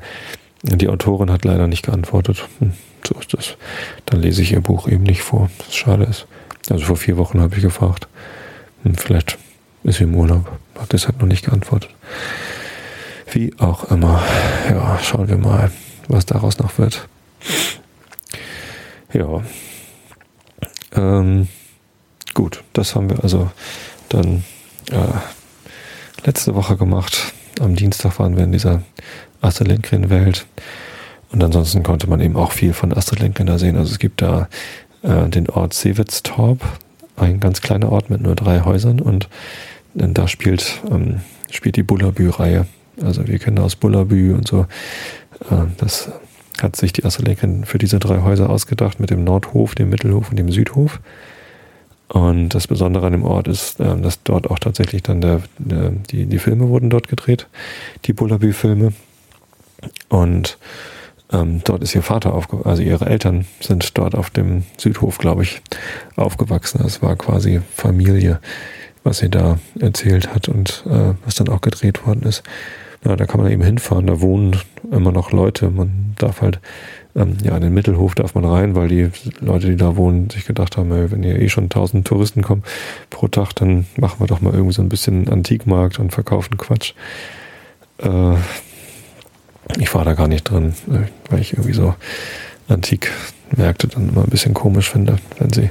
Die 0.63 0.89
Autorin 0.89 1.31
hat 1.31 1.45
leider 1.45 1.67
nicht 1.67 1.85
geantwortet. 1.85 2.47
Hm, 2.59 2.73
so 3.05 3.15
ist 3.19 3.33
das. 3.33 3.57
Dann 4.05 4.21
lese 4.21 4.41
ich 4.41 4.51
ihr 4.51 4.61
Buch 4.61 4.87
eben 4.87 5.03
nicht 5.03 5.21
vor, 5.21 5.49
was 5.59 5.75
schade 5.75 6.05
ist. 6.05 6.27
Also 6.69 6.85
vor 6.85 6.97
vier 6.97 7.17
Wochen 7.17 7.41
habe 7.41 7.55
ich 7.55 7.61
gefragt. 7.61 8.07
Hm, 8.83 8.95
vielleicht 8.95 9.37
ist 9.83 9.97
sie 9.97 10.05
im 10.05 10.15
Urlaub. 10.15 10.51
Hat 10.79 10.93
deshalb 10.93 11.19
noch 11.19 11.27
nicht 11.27 11.45
geantwortet. 11.45 11.91
Wie 13.31 13.53
auch 13.59 13.91
immer. 13.91 14.21
Ja, 14.69 14.99
schauen 15.03 15.27
wir 15.27 15.37
mal, 15.37 15.71
was 16.07 16.25
daraus 16.25 16.57
noch 16.59 16.77
wird. 16.77 17.07
Ja. 19.15 19.41
Ähm, 20.93 21.48
gut, 22.34 22.63
das 22.74 22.95
haben 22.95 23.10
wir 23.10 23.24
also 23.24 23.50
dann 24.10 24.43
äh, 24.91 26.25
letzte 26.25 26.53
Woche 26.53 26.75
gemacht. 26.75 27.34
Am 27.62 27.77
Dienstag 27.77 28.19
waren 28.19 28.36
wir 28.36 28.43
in 28.43 28.51
dieser 28.51 28.84
Astrid 29.39 29.69
Lindgren 29.69 30.10
Welt. 30.10 30.45
Und 31.31 31.41
ansonsten 31.41 31.81
konnte 31.81 32.07
man 32.07 32.19
eben 32.19 32.36
auch 32.36 32.51
viel 32.51 32.74
von 32.74 32.91
Astrid 32.93 33.19
Lindgren 33.19 33.48
da 33.48 33.57
sehen. 33.57 33.77
Also 33.77 33.93
es 33.93 34.00
gibt 34.00 34.22
da 34.22 34.50
äh, 35.01 35.29
den 35.29 35.50
Ort 35.50 35.74
Sewitztorp, 35.74 36.60
ein 37.15 37.39
ganz 37.39 37.62
kleiner 37.62 37.93
Ort 37.93 38.10
mit 38.10 38.19
nur 38.19 38.36
drei 38.36 38.65
Häusern 38.65 39.00
und 39.00 39.29
äh, 39.98 40.07
da 40.10 40.27
spielt, 40.27 40.81
ähm, 40.91 41.22
spielt 41.50 41.77
die 41.77 41.84
Bullabü-Reihe. 41.84 42.67
Also 43.01 43.25
wir 43.27 43.39
kennen 43.39 43.60
aus 43.60 43.77
Bullabü 43.77 44.34
und 44.34 44.45
so. 44.45 44.65
Äh, 45.50 45.67
das 45.77 46.12
hat 46.62 46.75
sich 46.75 46.93
die 46.93 47.03
Astrid 47.03 47.27
Lindgren 47.27 47.65
für 47.65 47.77
diese 47.77 48.00
drei 48.00 48.21
Häuser 48.21 48.50
ausgedacht 48.50 49.00
mit 49.00 49.09
dem 49.09 49.24
Nordhof, 49.24 49.75
dem 49.75 49.89
Mittelhof 49.89 50.29
und 50.29 50.38
dem 50.38 50.51
Südhof. 50.51 51.00
Und 52.07 52.50
das 52.50 52.67
Besondere 52.67 53.07
an 53.07 53.13
dem 53.13 53.24
Ort 53.24 53.47
ist, 53.47 53.79
ähm, 53.79 54.03
dass 54.03 54.21
dort 54.24 54.50
auch 54.50 54.59
tatsächlich 54.59 55.03
dann 55.03 55.21
der, 55.21 55.41
der, 55.57 55.89
die, 55.89 56.25
die 56.25 56.39
Filme 56.39 56.69
wurden 56.69 56.89
dort 56.89 57.07
gedreht, 57.07 57.47
die 58.05 58.13
Bullabü-Filme. 58.13 58.93
Und 60.09 60.57
ähm, 61.31 61.62
dort 61.63 61.81
ist 61.81 61.95
ihr 61.95 62.03
Vater 62.03 62.33
aufgewachsen, 62.33 62.69
also 62.69 62.83
ihre 62.83 63.05
Eltern 63.07 63.45
sind 63.59 63.97
dort 63.97 64.15
auf 64.15 64.29
dem 64.29 64.63
Südhof, 64.77 65.17
glaube 65.17 65.43
ich, 65.43 65.62
aufgewachsen. 66.15 66.81
Es 66.85 67.01
war 67.01 67.15
quasi 67.15 67.62
Familie, 67.75 68.39
was 69.03 69.19
sie 69.19 69.29
da 69.29 69.59
erzählt 69.79 70.33
hat 70.33 70.47
und 70.47 70.83
äh, 70.88 71.13
was 71.25 71.35
dann 71.35 71.50
auch 71.50 71.62
gedreht 71.62 72.05
worden 72.05 72.24
ist. 72.24 72.43
Ja, 73.03 73.15
da 73.15 73.25
kann 73.25 73.41
man 73.41 73.51
eben 73.51 73.63
hinfahren, 73.63 74.07
da 74.07 74.21
wohnen 74.21 74.59
immer 74.95 75.11
noch 75.11 75.31
Leute. 75.31 75.69
Man 75.69 76.15
darf 76.17 76.41
halt, 76.41 76.59
ähm, 77.15 77.37
ja, 77.43 77.55
in 77.55 77.61
den 77.61 77.73
Mittelhof 77.73 78.15
darf 78.15 78.35
man 78.35 78.45
rein, 78.45 78.75
weil 78.75 78.87
die 78.87 79.09
Leute, 79.39 79.67
die 79.67 79.77
da 79.77 79.95
wohnen, 79.95 80.29
sich 80.29 80.45
gedacht 80.45 80.77
haben, 80.77 80.91
ey, 80.91 81.11
wenn 81.11 81.23
hier 81.23 81.39
eh 81.39 81.49
schon 81.49 81.69
tausend 81.69 82.07
Touristen 82.07 82.41
kommen 82.41 82.63
pro 83.09 83.27
Tag, 83.27 83.53
dann 83.55 83.85
machen 83.97 84.19
wir 84.19 84.27
doch 84.27 84.41
mal 84.41 84.53
irgendwie 84.53 84.73
so 84.73 84.81
ein 84.81 84.89
bisschen 84.89 85.29
Antikmarkt 85.29 85.99
und 85.99 86.11
verkaufen 86.11 86.57
Quatsch. 86.57 86.93
Äh, 87.99 88.35
ich 89.79 89.93
war 89.93 90.05
da 90.05 90.13
gar 90.13 90.27
nicht 90.27 90.43
drin, 90.43 90.73
äh, 90.91 91.07
weil 91.29 91.41
ich 91.41 91.53
irgendwie 91.53 91.73
so 91.73 91.95
Antikmärkte 92.67 93.87
dann 93.87 94.09
immer 94.09 94.23
ein 94.23 94.29
bisschen 94.29 94.53
komisch 94.53 94.89
finde, 94.89 95.17
wenn 95.39 95.51
sie, 95.51 95.69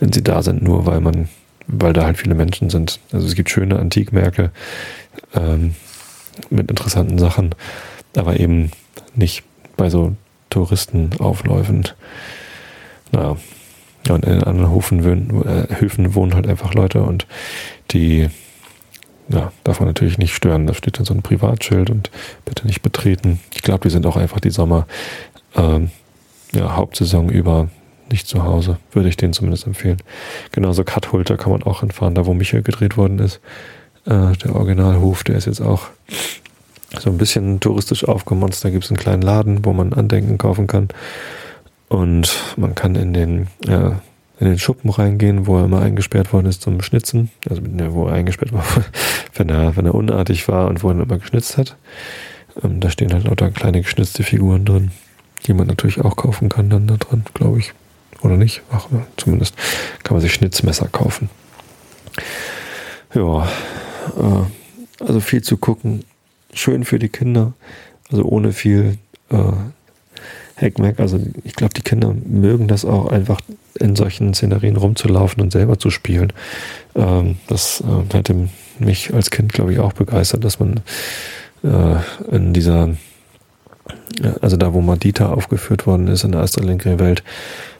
wenn 0.00 0.12
sie 0.12 0.22
da 0.22 0.42
sind, 0.42 0.62
nur 0.62 0.86
weil 0.86 1.00
man, 1.00 1.28
weil 1.66 1.92
da 1.92 2.04
halt 2.04 2.18
viele 2.18 2.34
Menschen 2.34 2.70
sind. 2.70 3.00
Also 3.12 3.26
es 3.26 3.34
gibt 3.34 3.50
schöne 3.50 3.78
Antikmärkte 3.78 4.50
ähm, 5.34 5.74
mit 6.50 6.70
interessanten 6.70 7.18
Sachen, 7.18 7.54
aber 8.16 8.38
eben 8.38 8.70
nicht 9.14 9.44
bei 9.76 9.90
so 9.90 10.14
Touristenaufläufen. 10.50 11.88
Naja, 13.10 13.36
und 14.08 14.24
in 14.24 14.42
anderen 14.42 14.74
Höfen, 14.74 15.44
äh, 15.44 15.80
Höfen 15.80 16.14
wohnen 16.14 16.34
halt 16.34 16.46
einfach 16.46 16.74
Leute 16.74 17.02
und 17.02 17.26
die 17.92 18.28
ja, 19.28 19.52
darf 19.64 19.80
man 19.80 19.88
natürlich 19.88 20.18
nicht 20.18 20.34
stören. 20.34 20.66
Da 20.66 20.74
steht 20.74 20.98
dann 20.98 21.04
so 21.04 21.14
ein 21.14 21.22
Privatschild 21.22 21.90
und 21.90 22.10
bitte 22.44 22.66
nicht 22.66 22.82
betreten. 22.82 23.40
Ich 23.54 23.62
glaube, 23.62 23.82
die 23.82 23.90
sind 23.90 24.06
auch 24.06 24.16
einfach 24.16 24.40
die 24.40 24.50
Sommer, 24.50 24.86
ähm, 25.56 25.90
ja, 26.52 26.76
Hauptsaison 26.76 27.28
über 27.28 27.68
nicht 28.10 28.26
zu 28.26 28.42
Hause. 28.44 28.78
Würde 28.92 29.08
ich 29.08 29.16
denen 29.16 29.32
zumindest 29.32 29.66
empfehlen. 29.66 29.98
Genauso 30.50 30.84
Kathulter 30.84 31.36
kann 31.36 31.52
man 31.52 31.62
auch 31.62 31.80
hinfahren, 31.80 32.14
da 32.14 32.26
wo 32.26 32.34
Michael 32.34 32.62
gedreht 32.62 32.96
worden 32.96 33.18
ist. 33.20 33.40
Äh, 34.04 34.36
der 34.36 34.54
Originalhof, 34.54 35.24
der 35.24 35.36
ist 35.36 35.46
jetzt 35.46 35.62
auch 35.62 35.86
so 36.98 37.10
ein 37.10 37.18
bisschen 37.18 37.60
touristisch 37.60 38.06
aufgemonst. 38.06 38.64
Da 38.64 38.70
gibt 38.70 38.84
es 38.84 38.90
einen 38.90 38.98
kleinen 38.98 39.22
Laden, 39.22 39.64
wo 39.64 39.72
man 39.72 39.92
Andenken 39.92 40.38
kaufen 40.38 40.66
kann. 40.66 40.88
Und 41.88 42.54
man 42.56 42.74
kann 42.74 42.94
in 42.94 43.12
den, 43.12 43.48
ja, 43.66 44.00
in 44.38 44.46
den 44.46 44.58
Schuppen 44.58 44.90
reingehen, 44.90 45.46
wo 45.46 45.58
er 45.58 45.66
immer 45.66 45.82
eingesperrt 45.82 46.32
worden 46.32 46.46
ist 46.46 46.62
zum 46.62 46.80
Schnitzen. 46.82 47.30
Also 47.48 47.62
ne, 47.62 47.92
wo 47.92 48.06
er 48.06 48.14
eingesperrt 48.14 48.52
war, 48.52 48.64
wenn 49.34 49.48
er, 49.48 49.76
wenn 49.76 49.86
er 49.86 49.94
unartig 49.94 50.48
war 50.48 50.68
und 50.68 50.82
wo 50.82 50.90
er 50.90 51.00
immer 51.00 51.18
geschnitzt 51.18 51.58
hat. 51.58 51.76
Ähm, 52.62 52.80
da 52.80 52.90
stehen 52.90 53.12
halt 53.12 53.24
lauter 53.24 53.50
kleine 53.50 53.82
geschnitzte 53.82 54.22
Figuren 54.22 54.64
drin, 54.64 54.90
die 55.46 55.54
man 55.54 55.66
natürlich 55.66 56.00
auch 56.00 56.16
kaufen 56.16 56.48
kann 56.48 56.70
dann 56.70 56.86
da 56.86 56.96
drin, 56.96 57.24
glaube 57.34 57.58
ich. 57.58 57.72
Oder 58.22 58.36
nicht? 58.36 58.62
Ach, 58.70 58.86
zumindest 59.16 59.54
kann 60.02 60.14
man 60.14 60.20
sich 60.20 60.32
Schnitzmesser 60.32 60.88
kaufen. 60.88 61.28
Ja, 63.14 63.44
äh, 63.44 65.04
also 65.04 65.20
viel 65.20 65.42
zu 65.42 65.56
gucken. 65.56 66.04
Schön 66.54 66.84
für 66.84 66.98
die 66.98 67.08
Kinder. 67.08 67.52
Also 68.10 68.24
ohne 68.24 68.52
viel 68.52 68.98
äh, 69.30 69.36
Hackmack. 70.56 71.00
Also 71.00 71.20
ich 71.44 71.54
glaube, 71.54 71.74
die 71.74 71.82
Kinder 71.82 72.14
mögen 72.24 72.68
das 72.68 72.84
auch 72.84 73.10
einfach 73.10 73.40
in 73.78 73.96
solchen 73.96 74.34
Szenerien 74.34 74.76
rumzulaufen 74.76 75.42
und 75.42 75.52
selber 75.52 75.78
zu 75.78 75.90
spielen. 75.90 76.32
Ähm, 76.94 77.36
das 77.48 77.82
äh, 77.82 78.14
hätte 78.14 78.48
mich 78.78 79.12
als 79.12 79.30
Kind, 79.30 79.52
glaube 79.52 79.72
ich, 79.72 79.78
auch 79.78 79.92
begeistert, 79.92 80.44
dass 80.44 80.58
man 80.58 80.80
äh, 81.62 82.34
in 82.34 82.52
dieser, 82.52 82.90
also 84.40 84.56
da, 84.56 84.72
wo 84.72 84.80
Madita 84.80 85.30
aufgeführt 85.30 85.86
worden 85.86 86.08
ist 86.08 86.24
in 86.24 86.32
der 86.32 86.42
Astra 86.42 86.62
Welt, 86.64 87.22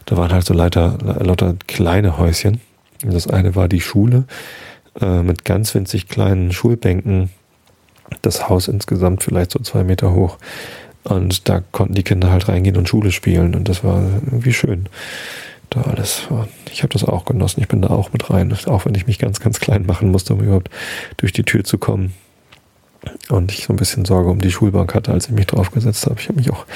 da 0.06 0.16
waren 0.16 0.32
halt 0.32 0.44
so 0.44 0.54
lauter, 0.54 0.98
lauter 1.20 1.54
kleine 1.66 2.18
Häuschen. 2.18 2.60
Das 3.04 3.26
eine 3.26 3.54
war 3.54 3.68
die 3.68 3.80
Schule 3.80 4.24
äh, 5.00 5.22
mit 5.22 5.44
ganz 5.44 5.74
winzig 5.74 6.08
kleinen 6.08 6.52
Schulbänken. 6.52 7.30
Das 8.22 8.48
Haus 8.48 8.68
insgesamt 8.68 9.22
vielleicht 9.22 9.52
so 9.52 9.58
zwei 9.60 9.84
Meter 9.84 10.12
hoch. 10.12 10.38
Und 11.04 11.48
da 11.48 11.62
konnten 11.72 11.94
die 11.94 12.04
Kinder 12.04 12.30
halt 12.30 12.48
reingehen 12.48 12.76
und 12.76 12.88
Schule 12.88 13.10
spielen. 13.10 13.54
Und 13.54 13.68
das 13.68 13.82
war 13.82 14.02
irgendwie 14.26 14.52
schön. 14.52 14.88
Da 15.70 15.82
alles. 15.82 16.28
Ich 16.70 16.82
habe 16.82 16.92
das 16.92 17.04
auch 17.04 17.24
genossen. 17.24 17.60
Ich 17.60 17.68
bin 17.68 17.82
da 17.82 17.88
auch 17.88 18.12
mit 18.12 18.30
rein. 18.30 18.54
Auch 18.66 18.84
wenn 18.84 18.94
ich 18.94 19.06
mich 19.06 19.18
ganz, 19.18 19.40
ganz 19.40 19.58
klein 19.58 19.86
machen 19.86 20.10
musste, 20.10 20.34
um 20.34 20.40
überhaupt 20.40 20.70
durch 21.16 21.32
die 21.32 21.44
Tür 21.44 21.64
zu 21.64 21.78
kommen. 21.78 22.12
Und 23.30 23.50
ich 23.50 23.64
so 23.64 23.72
ein 23.72 23.76
bisschen 23.76 24.04
Sorge 24.04 24.30
um 24.30 24.40
die 24.40 24.52
Schulbank 24.52 24.94
hatte, 24.94 25.12
als 25.12 25.26
ich 25.26 25.32
mich 25.32 25.46
draufgesetzt 25.46 26.06
habe. 26.06 26.20
Ich 26.20 26.28
habe 26.28 26.38
mich 26.38 26.52
auch 26.52 26.66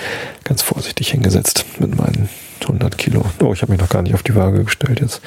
ganz 0.42 0.62
vorsichtig 0.62 1.10
hingesetzt 1.10 1.64
mit 1.78 1.96
meinen 1.96 2.28
100 2.62 2.98
Kilo. 2.98 3.24
Oh, 3.40 3.52
ich 3.52 3.62
habe 3.62 3.70
mich 3.70 3.80
noch 3.80 3.88
gar 3.88 4.02
nicht 4.02 4.14
auf 4.14 4.24
die 4.24 4.34
Waage 4.34 4.64
gestellt 4.64 5.00
jetzt 5.00 5.20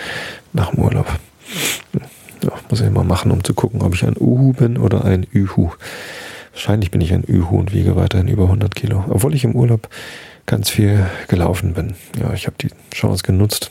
nach 0.52 0.72
dem 0.72 0.80
Urlaub. 0.84 1.08
Ja, 2.50 2.56
muss 2.70 2.82
ich 2.82 2.90
mal 2.90 3.04
machen, 3.04 3.32
um 3.32 3.44
zu 3.44 3.54
gucken, 3.54 3.84
ob 3.84 3.94
ich 3.94 4.04
ein 4.04 4.16
Uhu 4.20 4.54
bin 4.54 4.78
oder 4.78 5.06
ein 5.06 5.24
Ühu. 5.24 5.70
Wahrscheinlich 6.52 6.90
bin 6.90 7.00
ich 7.00 7.14
ein 7.14 7.24
Ühu 7.24 7.60
und 7.60 7.74
wiege 7.74 7.96
weiterhin 7.96 8.28
über 8.28 8.46
100 8.46 8.74
Kilo. 8.74 9.06
Obwohl 9.08 9.36
ich 9.36 9.44
im 9.44 9.56
Urlaub 9.56 9.88
ganz 10.48 10.72
viel 10.72 11.06
gelaufen 11.28 11.74
bin. 11.74 11.94
Ja, 12.20 12.34
ich 12.34 12.48
habe 12.48 12.56
die 12.60 12.72
Chance 12.92 13.22
genutzt, 13.22 13.70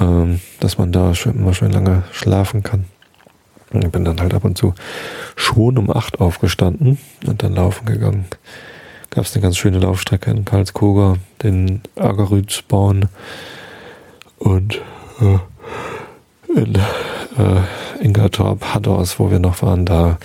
ähm, 0.00 0.40
dass 0.60 0.78
man 0.78 0.92
da 0.92 1.14
schön, 1.14 1.36
immer 1.36 1.52
schön 1.52 1.72
lange 1.72 2.04
schlafen 2.10 2.62
kann. 2.62 2.86
Ich 3.70 3.90
bin 3.90 4.06
dann 4.06 4.18
halt 4.18 4.32
ab 4.32 4.44
und 4.44 4.56
zu 4.56 4.74
schon 5.34 5.76
um 5.76 5.90
8 5.90 6.20
aufgestanden 6.20 6.98
und 7.26 7.42
dann 7.42 7.54
laufen 7.54 7.84
gegangen. 7.84 8.24
Gab 9.10 9.26
es 9.26 9.34
eine 9.34 9.42
ganz 9.42 9.58
schöne 9.58 9.78
Laufstrecke 9.78 10.30
in 10.30 10.46
Karlskoga, 10.46 11.16
den 11.42 11.82
Agerütsborn 11.96 13.10
und 14.38 14.80
äh, 15.20 15.38
in 16.56 16.74
äh, 16.74 18.02
Ingertorp, 18.02 18.74
Haddors, 18.74 19.18
wo 19.18 19.30
wir 19.30 19.38
noch 19.38 19.62
waren, 19.62 19.84
da 19.84 20.18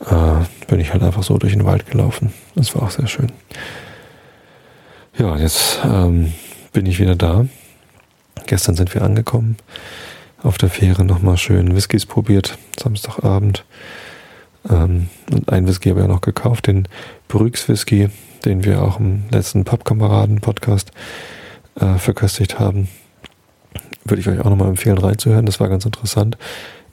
äh, 0.00 0.66
bin 0.66 0.80
ich 0.80 0.92
halt 0.92 1.02
einfach 1.02 1.22
so 1.22 1.38
durch 1.38 1.52
den 1.52 1.64
Wald 1.64 1.86
gelaufen. 1.86 2.32
Das 2.54 2.74
war 2.74 2.82
auch 2.82 2.90
sehr 2.90 3.06
schön. 3.06 3.30
Ja, 5.16 5.36
jetzt 5.36 5.80
ähm, 5.84 6.32
bin 6.72 6.86
ich 6.86 6.98
wieder 6.98 7.16
da. 7.16 7.46
Gestern 8.46 8.74
sind 8.74 8.94
wir 8.94 9.02
angekommen. 9.02 9.56
Auf 10.42 10.58
der 10.58 10.70
Fähre 10.70 11.04
nochmal 11.04 11.36
schön 11.36 11.76
Whiskys 11.76 12.06
probiert, 12.06 12.58
Samstagabend. 12.78 13.64
Ähm, 14.68 15.08
und 15.30 15.52
ein 15.52 15.66
Whisky 15.66 15.90
habe 15.90 16.00
ich 16.00 16.06
auch 16.06 16.10
noch 16.10 16.20
gekauft, 16.20 16.66
den 16.66 16.88
Brüx 17.28 17.68
Whisky, 17.68 18.08
den 18.44 18.64
wir 18.64 18.82
auch 18.82 18.98
im 18.98 19.24
letzten 19.30 19.64
Pappkameraden-Podcast 19.64 20.90
äh, 21.78 21.94
verköstigt 21.98 22.58
haben. 22.58 22.88
Würde 24.10 24.20
ich 24.20 24.28
euch 24.28 24.40
auch 24.40 24.50
nochmal 24.50 24.68
empfehlen, 24.68 24.98
reinzuhören. 24.98 25.46
Das 25.46 25.60
war 25.60 25.68
ganz 25.68 25.84
interessant. 25.84 26.36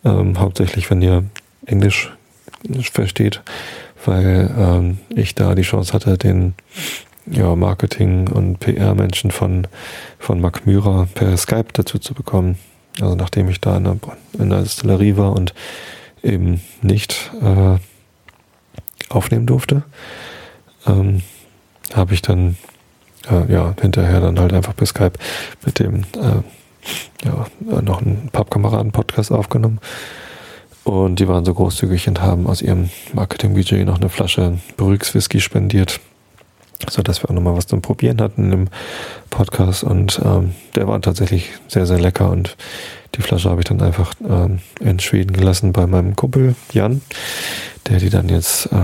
Ähm, 0.06 0.39
hauptsächlich, 0.39 0.89
wenn 0.91 1.01
ihr 1.01 1.23
Englisch 1.65 2.12
versteht, 2.91 3.41
weil 4.06 4.53
ähm, 4.58 4.99
ich 5.10 5.34
da 5.34 5.56
die 5.56 5.63
Chance 5.63 5.93
hatte, 5.93 6.17
den 6.17 6.53
ja, 7.25 7.56
Marketing- 7.56 8.30
und 8.30 8.60
PR-Menschen 8.60 9.32
von, 9.32 9.67
von 10.19 10.39
Mark 10.39 10.65
Myra 10.65 11.08
per 11.13 11.36
Skype 11.38 11.73
dazu 11.73 11.97
zu 11.97 12.13
bekommen. 12.13 12.58
Also 13.01 13.15
nachdem 13.15 13.49
ich 13.49 13.60
da 13.62 13.77
in 13.77 13.84
der, 13.84 13.97
in 14.38 14.49
der 14.49 14.62
Distillerie 14.62 15.17
war 15.17 15.34
und 15.34 15.53
eben 16.23 16.62
nicht 16.82 17.32
äh, 17.41 17.77
aufnehmen 19.10 19.45
durfte, 19.45 19.84
ähm, 20.86 21.21
habe 21.93 22.13
ich 22.13 22.21
dann 22.21 22.58
äh, 23.30 23.51
ja 23.51 23.75
hinterher 23.82 24.21
dann 24.21 24.39
halt 24.39 24.53
einfach 24.53 24.75
per 24.75 24.88
Skype 24.88 25.13
mit 25.65 25.80
dem 25.80 26.01
äh, 26.01 26.43
ja, 27.23 27.45
noch 27.82 28.02
einen 28.02 28.30
Pappkameraden-Podcast 28.32 29.32
aufgenommen 29.32 29.80
und 30.88 31.19
die 31.19 31.28
waren 31.28 31.43
so 31.43 31.54
großzügig 31.54 32.08
und 32.08 32.21
haben 32.21 32.47
aus 32.47 32.62
ihrem 32.62 32.89
Marketing-Budget 33.12 33.86
noch 33.86 34.00
eine 34.00 34.08
Flasche 34.08 34.58
Brüx 34.78 35.13
Whisky 35.13 35.41
spendiert, 35.41 36.00
so 36.89 37.02
dass 37.02 37.21
wir 37.21 37.30
auch 37.30 37.34
nochmal 37.34 37.58
was 37.58 37.67
zum 37.67 37.82
Probieren 37.82 38.21
hatten 38.21 38.54
im 38.54 38.69
Podcast. 39.30 39.84
Und 39.84 40.21
ähm, 40.23 40.54
der 40.76 40.88
war 40.88 41.02
tatsächlich 41.02 41.50
sehr, 41.67 41.86
sehr 41.86 42.00
lecker. 42.00 42.30
Und 42.30 42.56
die 43.15 43.21
Flasche 43.21 43.50
habe 43.50 43.60
ich 43.60 43.65
dann 43.65 43.82
einfach 43.82 44.13
ähm, 44.26 44.60
in 44.80 44.97
Schweden 45.02 45.34
gelassen 45.34 45.73
bei 45.73 45.88
meinem 45.88 46.15
Kumpel 46.15 46.56
Jan, 46.71 47.02
der 47.89 48.00
die 48.00 48.10
dann 48.10 48.30
jetzt 48.30 48.67
äh, 48.67 48.78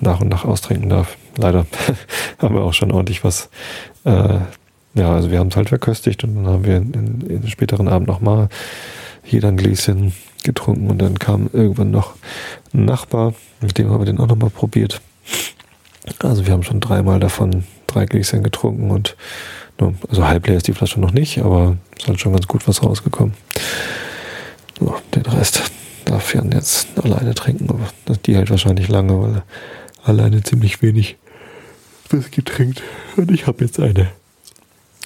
nach 0.00 0.20
und 0.20 0.30
nach 0.30 0.44
austrinken 0.44 0.90
darf. 0.90 1.16
Leider 1.36 1.66
haben 2.38 2.56
wir 2.56 2.62
auch 2.62 2.74
schon 2.74 2.90
ordentlich 2.90 3.22
was. 3.22 3.48
Äh, 4.02 4.40
ja, 4.94 5.14
also 5.14 5.30
wir 5.30 5.38
haben 5.38 5.48
es 5.48 5.56
halt 5.56 5.68
verköstigt 5.68 6.24
und 6.24 6.36
dann 6.36 6.46
haben 6.46 6.64
wir 6.64 6.76
in, 6.76 7.20
in, 7.28 7.48
späteren 7.48 7.88
Abend 7.88 8.08
nochmal 8.08 8.48
jeder 9.24 9.48
ein 9.48 9.56
Gläschen 9.56 10.12
getrunken 10.44 10.90
und 10.90 10.98
dann 10.98 11.18
kam 11.18 11.50
irgendwann 11.52 11.90
noch 11.90 12.14
ein 12.72 12.84
Nachbar, 12.84 13.34
mit 13.60 13.78
dem 13.78 13.90
haben 13.90 14.00
wir 14.00 14.06
den 14.06 14.18
auch 14.18 14.26
nochmal 14.26 14.50
probiert. 14.50 15.00
Also 16.20 16.46
wir 16.46 16.52
haben 16.52 16.62
schon 16.62 16.80
dreimal 16.80 17.20
davon 17.20 17.64
drei 17.86 18.06
Gläschen 18.06 18.42
getrunken 18.42 18.90
und 18.90 19.16
also 20.08 20.26
halb 20.26 20.46
leer 20.46 20.56
ist 20.56 20.66
die 20.66 20.72
Flasche 20.72 21.00
noch 21.00 21.12
nicht, 21.12 21.38
aber 21.38 21.76
es 21.96 22.02
ist 22.02 22.08
halt 22.08 22.20
schon 22.20 22.32
ganz 22.32 22.48
gut 22.48 22.66
was 22.66 22.82
rausgekommen. 22.82 23.34
So, 24.78 24.94
den 25.14 25.22
Rest 25.22 25.62
darf 26.04 26.34
Jan 26.34 26.50
jetzt 26.52 26.88
alleine 27.02 27.34
trinken, 27.34 27.68
aber 27.70 28.16
die 28.26 28.36
hält 28.36 28.50
wahrscheinlich 28.50 28.88
lange, 28.88 29.20
weil 29.20 29.34
er 29.36 29.42
alleine 30.02 30.42
ziemlich 30.42 30.82
wenig 30.82 31.16
Whisky 32.10 32.42
trinkt. 32.42 32.82
Und 33.16 33.30
ich 33.30 33.46
habe 33.46 33.64
jetzt 33.64 33.78
eine 33.78 34.08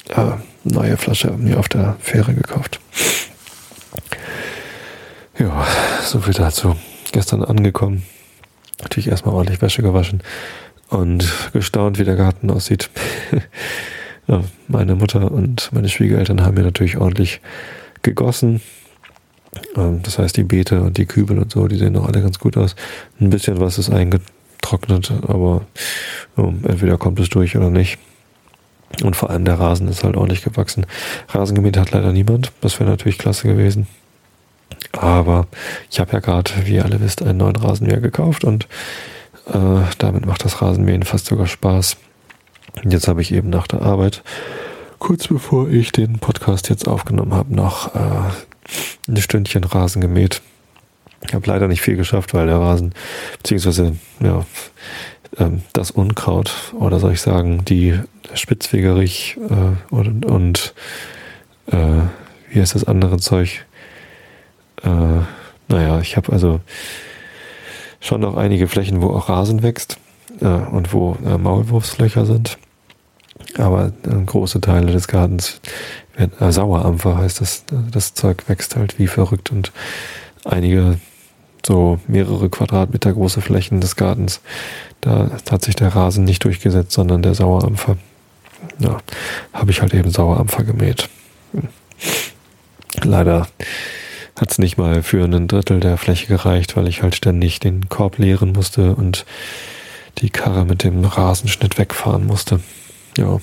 äh, 0.09 0.31
neue 0.63 0.97
Flasche 0.97 1.31
mir 1.31 1.59
auf 1.59 1.69
der 1.69 1.95
Fähre 1.99 2.33
gekauft. 2.33 2.79
Ja, 5.37 5.65
so 6.03 6.19
viel 6.19 6.33
dazu. 6.33 6.75
Gestern 7.11 7.43
angekommen. 7.43 8.03
Natürlich 8.81 9.09
erstmal 9.09 9.35
ordentlich 9.35 9.61
Wäsche 9.61 9.81
gewaschen 9.81 10.21
und 10.89 11.31
gestaunt, 11.53 11.99
wie 11.99 12.03
der 12.03 12.15
Garten 12.15 12.49
aussieht. 12.49 12.89
ja, 14.27 14.43
meine 14.67 14.95
Mutter 14.95 15.31
und 15.31 15.69
meine 15.73 15.89
Schwiegereltern 15.89 16.43
haben 16.43 16.55
mir 16.55 16.63
natürlich 16.63 16.97
ordentlich 16.97 17.41
gegossen. 18.01 18.61
Ähm, 19.75 20.01
das 20.03 20.19
heißt, 20.19 20.37
die 20.37 20.43
Beete 20.43 20.81
und 20.81 20.97
die 20.97 21.05
Kübel 21.05 21.39
und 21.39 21.51
so, 21.51 21.67
die 21.67 21.77
sehen 21.77 21.93
noch 21.93 22.07
alle 22.07 22.21
ganz 22.21 22.39
gut 22.39 22.57
aus. 22.57 22.75
Ein 23.19 23.29
bisschen 23.29 23.59
was 23.59 23.77
ist 23.77 23.89
eingetrocknet, 23.89 25.11
aber 25.27 25.65
ja, 26.37 26.43
entweder 26.43 26.97
kommt 26.97 27.19
es 27.19 27.29
durch 27.29 27.57
oder 27.57 27.69
nicht. 27.69 27.97
Und 29.01 29.15
vor 29.15 29.29
allem 29.29 29.45
der 29.45 29.59
Rasen 29.59 29.87
ist 29.87 30.03
halt 30.03 30.15
ordentlich 30.15 30.43
gewachsen. 30.43 30.85
Rasen 31.29 31.55
gemäht 31.55 31.77
hat 31.77 31.91
leider 31.91 32.11
niemand. 32.11 32.51
Das 32.61 32.79
wäre 32.79 32.89
natürlich 32.89 33.17
klasse 33.17 33.47
gewesen. 33.47 33.87
Aber 34.91 35.47
ich 35.89 35.99
habe 35.99 36.11
ja 36.11 36.19
gerade, 36.19 36.51
wie 36.65 36.75
ihr 36.75 36.85
alle 36.85 37.01
wisst, 37.01 37.21
einen 37.21 37.39
neuen 37.39 37.55
Rasenmäher 37.55 38.01
gekauft 38.01 38.43
und 38.43 38.67
äh, 39.47 39.81
damit 39.97 40.25
macht 40.25 40.45
das 40.45 40.61
Rasenmähen 40.61 41.03
fast 41.03 41.25
sogar 41.25 41.47
Spaß. 41.47 41.97
Und 42.83 42.91
jetzt 42.91 43.07
habe 43.07 43.21
ich 43.21 43.33
eben 43.33 43.49
nach 43.49 43.67
der 43.67 43.81
Arbeit, 43.81 44.23
kurz 44.99 45.27
bevor 45.27 45.69
ich 45.69 45.91
den 45.91 46.19
Podcast 46.19 46.69
jetzt 46.69 46.87
aufgenommen 46.87 47.33
habe, 47.33 47.53
noch 47.55 47.93
äh, 47.95 49.09
ein 49.09 49.17
Stündchen 49.17 49.63
Rasen 49.63 50.01
gemäht. 50.01 50.41
Ich 51.27 51.33
habe 51.33 51.47
leider 51.47 51.67
nicht 51.67 51.81
viel 51.81 51.95
geschafft, 51.95 52.33
weil 52.33 52.47
der 52.47 52.57
Rasen, 52.57 52.93
beziehungsweise 53.37 53.95
ja, 54.21 54.45
das 55.73 55.91
Unkraut, 55.91 56.73
oder 56.79 56.99
soll 56.99 57.13
ich 57.13 57.21
sagen, 57.21 57.65
die 57.65 57.99
Spitzwegerich 58.33 59.37
äh, 59.49 59.93
und, 59.93 60.25
und 60.25 60.73
äh, 61.67 62.01
wie 62.49 62.61
heißt 62.61 62.75
das 62.75 62.83
andere 62.83 63.17
Zeug? 63.17 63.65
Äh, 64.83 65.21
naja, 65.69 65.99
ich 66.01 66.17
habe 66.17 66.31
also 66.31 66.59
schon 67.99 68.21
noch 68.21 68.37
einige 68.37 68.67
Flächen, 68.67 69.01
wo 69.01 69.09
auch 69.09 69.29
Rasen 69.29 69.63
wächst 69.63 69.97
äh, 70.39 70.45
und 70.45 70.93
wo 70.93 71.17
Maulwurfslöcher 71.21 72.25
sind. 72.25 72.57
Aber 73.57 73.91
große 74.25 74.61
Teile 74.61 74.91
des 74.91 75.07
Gartens 75.07 75.59
werden, 76.15 76.31
äh, 76.39 76.51
Sauerampfer 76.51 77.17
heißt 77.17 77.41
das, 77.41 77.65
das 77.91 78.13
Zeug 78.13 78.43
wächst 78.47 78.75
halt 78.75 78.99
wie 78.99 79.07
verrückt 79.07 79.51
und 79.51 79.71
einige 80.43 80.99
so 81.65 81.99
mehrere 82.07 82.49
Quadratmeter 82.49 83.13
große 83.13 83.41
Flächen 83.41 83.81
des 83.81 83.95
Gartens, 83.95 84.41
da 85.01 85.31
hat 85.49 85.63
sich 85.63 85.75
der 85.75 85.95
Rasen 85.95 86.23
nicht 86.23 86.43
durchgesetzt, 86.43 86.91
sondern 86.91 87.21
der 87.21 87.35
Sauerampfer. 87.35 87.97
Ja, 88.79 88.99
habe 89.53 89.71
ich 89.71 89.81
halt 89.81 89.93
eben 89.93 90.09
Sauerampfer 90.09 90.63
gemäht. 90.63 91.09
Leider 93.03 93.47
hat 94.39 94.51
es 94.51 94.57
nicht 94.57 94.77
mal 94.77 95.03
für 95.03 95.23
ein 95.23 95.47
Drittel 95.47 95.79
der 95.79 95.97
Fläche 95.97 96.27
gereicht, 96.27 96.75
weil 96.75 96.87
ich 96.87 97.03
halt 97.03 97.15
ständig 97.15 97.59
den 97.59 97.89
Korb 97.89 98.17
leeren 98.17 98.51
musste 98.53 98.95
und 98.95 99.25
die 100.19 100.29
Karre 100.29 100.65
mit 100.65 100.83
dem 100.83 101.03
Rasenschnitt 101.03 101.77
wegfahren 101.77 102.25
musste. 102.25 102.59
Ja. 103.17 103.39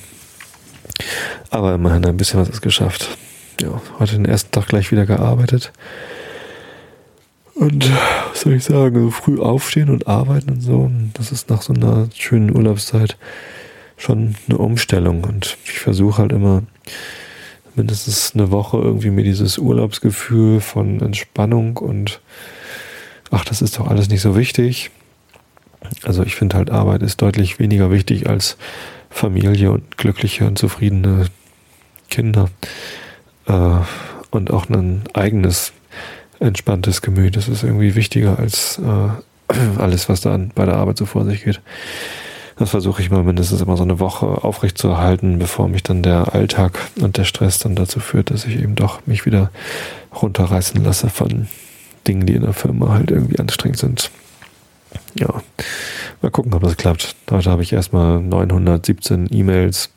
Aber 1.51 1.75
immerhin 1.75 2.05
ein 2.05 2.17
bisschen 2.17 2.41
was 2.41 2.49
ist 2.49 2.63
geschafft. 2.63 3.19
Ja, 3.61 3.81
heute 3.99 4.13
den 4.13 4.25
ersten 4.25 4.51
Tag 4.53 4.69
gleich 4.69 4.91
wieder 4.91 5.07
gearbeitet. 5.07 5.73
Und 7.61 7.93
was 8.31 8.41
soll 8.41 8.55
ich 8.55 8.65
sagen, 8.65 8.99
so 8.99 9.11
früh 9.11 9.39
aufstehen 9.39 9.91
und 9.91 10.07
arbeiten 10.07 10.49
und 10.49 10.61
so, 10.63 10.91
das 11.13 11.31
ist 11.31 11.51
nach 11.51 11.61
so 11.61 11.75
einer 11.75 12.09
schönen 12.15 12.57
Urlaubszeit 12.57 13.19
schon 13.99 14.35
eine 14.49 14.57
Umstellung. 14.57 15.25
Und 15.25 15.59
ich 15.65 15.79
versuche 15.79 16.23
halt 16.23 16.33
immer 16.33 16.63
mindestens 17.75 18.33
eine 18.35 18.51
Woche 18.51 18.79
irgendwie 18.79 19.11
mir 19.11 19.25
dieses 19.25 19.59
Urlaubsgefühl 19.59 20.63
von 20.63 21.03
Entspannung 21.03 21.77
und 21.77 22.23
ach, 23.31 23.45
das 23.45 23.61
ist 23.61 23.79
doch 23.79 23.89
alles 23.89 24.09
nicht 24.09 24.23
so 24.23 24.35
wichtig. 24.37 24.91
Also 26.03 26.23
ich 26.23 26.37
finde 26.37 26.57
halt 26.57 26.71
Arbeit 26.71 27.03
ist 27.03 27.21
deutlich 27.21 27.59
weniger 27.59 27.91
wichtig 27.91 28.27
als 28.27 28.57
Familie 29.11 29.71
und 29.71 29.99
glückliche 29.99 30.47
und 30.47 30.59
zufriedene 30.59 31.27
Kinder 32.09 32.49
äh, 33.47 33.81
und 34.31 34.51
auch 34.51 34.71
ein 34.71 35.03
eigenes 35.13 35.75
entspanntes 36.41 37.03
Gemüt. 37.03 37.37
Das 37.37 37.49
ist 37.49 37.63
irgendwie 37.63 37.95
wichtiger 37.95 38.39
als 38.39 38.79
äh, 38.79 39.53
alles, 39.79 40.09
was 40.09 40.23
da 40.23 40.39
bei 40.55 40.65
der 40.65 40.77
Arbeit 40.77 40.97
so 40.99 41.07
vor 41.07 41.25
sich 41.25 41.45
geht. 41.45 41.61
Das 42.57 42.71
versuche 42.71 43.01
ich 43.01 43.11
mal 43.11 43.23
mindestens 43.23 43.63
immer 43.63 43.79
so 43.79 43.85
eine 43.85 44.01
Woche 44.01 44.27
aufrechtzuerhalten, 44.27 45.39
bevor 45.39 45.69
mich 45.69 45.83
dann 45.83 46.03
der 46.03 46.35
Alltag 46.35 46.79
und 47.01 47.17
der 47.17 47.25
Stress 47.25 47.59
dann 47.59 47.75
dazu 47.75 48.01
führt, 48.01 48.31
dass 48.31 48.45
ich 48.45 48.61
eben 48.61 48.75
doch 48.75 49.07
mich 49.07 49.25
wieder 49.25 49.51
runterreißen 50.21 50.85
lasse 50.85 51.09
von 51.09 51.49
Dingen, 52.07 52.27
die 52.27 52.35
in 52.35 52.43
der 52.43 52.53
Firma 52.53 52.93
halt 52.93 53.11
irgendwie 53.11 53.39
anstrengend 53.39 53.79
sind. 53.79 54.11
Ja, 55.15 55.43
mal 56.21 56.31
gucken, 56.31 56.53
ob 56.53 56.63
das 56.63 56.77
klappt. 56.77 57.17
Heute 57.31 57.51
habe 57.51 57.63
ich 57.63 57.73
erstmal 57.73 58.21
917 58.21 59.29
E-Mails 59.33 59.91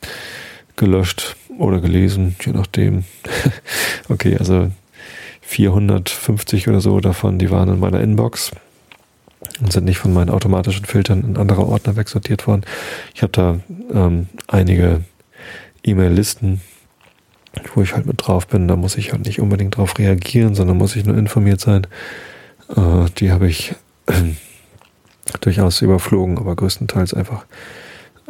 gelöscht 0.77 1.36
oder 1.58 1.82
gelesen, 1.82 2.38
je 2.45 2.53
nachdem. 2.53 3.03
okay, 4.10 4.38
also 4.38 4.71
450 5.45 6.67
oder 6.67 6.82
so 6.82 6.99
davon, 6.99 7.38
die 7.38 7.51
waren 7.51 7.69
in 7.69 7.79
meiner 7.79 8.01
Inbox 8.01 8.51
und 9.60 9.71
sind 9.71 9.86
nicht 9.86 9.97
von 9.97 10.13
meinen 10.13 10.29
automatischen 10.29 10.86
Filtern 10.86 11.23
in 11.23 11.38
andere 11.38 11.65
Ordner 11.65 11.95
wegsortiert 11.95 12.47
worden. 12.47 12.63
Ich 13.13 13.21
habe 13.21 13.32
da 13.32 13.60
ähm, 13.93 14.27
einige 14.47 15.03
E-Mail-Listen, 15.84 16.62
wo 17.75 17.82
ich 17.82 17.93
halt 17.93 18.06
mit 18.06 18.25
drauf 18.25 18.47
bin. 18.47 18.67
Da 18.67 18.75
muss 18.75 18.97
ich 18.97 19.12
halt 19.12 19.25
nicht 19.25 19.39
unbedingt 19.39 19.77
drauf 19.77 19.97
reagieren, 19.97 20.56
sondern 20.56 20.77
muss 20.77 20.95
ich 20.95 21.06
nur 21.06 21.17
informiert 21.17 21.60
sein. 21.60 21.86
Äh, 22.75 23.06
die 23.17 23.32
habe 23.32 23.47
ich 23.47 23.75
äh, 24.08 24.13
durchaus 25.41 25.82
überflogen, 25.82 26.38
aber 26.38 26.56
größtenteils 26.56 27.13
einfach 27.13 27.45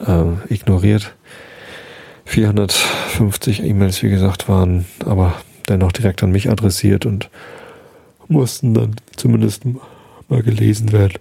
äh, 0.06 0.54
ignoriert. 0.54 1.16
450 2.26 3.64
E-Mails, 3.64 4.02
wie 4.02 4.10
gesagt, 4.10 4.50
waren 4.50 4.86
aber 5.06 5.36
dennoch 5.68 5.92
direkt 5.92 6.24
an 6.24 6.32
mich 6.32 6.50
adressiert 6.50 7.06
und 7.06 7.30
mussten 8.28 8.74
dann 8.74 8.96
zumindest 9.16 9.64
mal 10.30 10.44
gelesen 10.44 10.92
werden. 10.92 11.20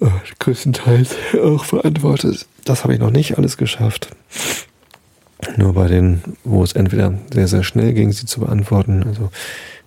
Äh, 0.00 0.08
größtenteils 0.38 1.16
auch 1.42 1.64
verantwortet. 1.64 2.46
Das 2.64 2.84
habe 2.84 2.94
ich 2.94 3.00
noch 3.00 3.10
nicht 3.10 3.38
alles 3.38 3.56
geschafft. 3.56 4.10
Nur 5.56 5.74
bei 5.74 5.88
denen, 5.88 6.22
wo 6.42 6.62
es 6.62 6.72
entweder 6.72 7.18
sehr, 7.32 7.48
sehr 7.48 7.64
schnell 7.64 7.92
ging, 7.92 8.12
sie 8.12 8.26
zu 8.26 8.40
beantworten. 8.40 9.04
Also 9.06 9.30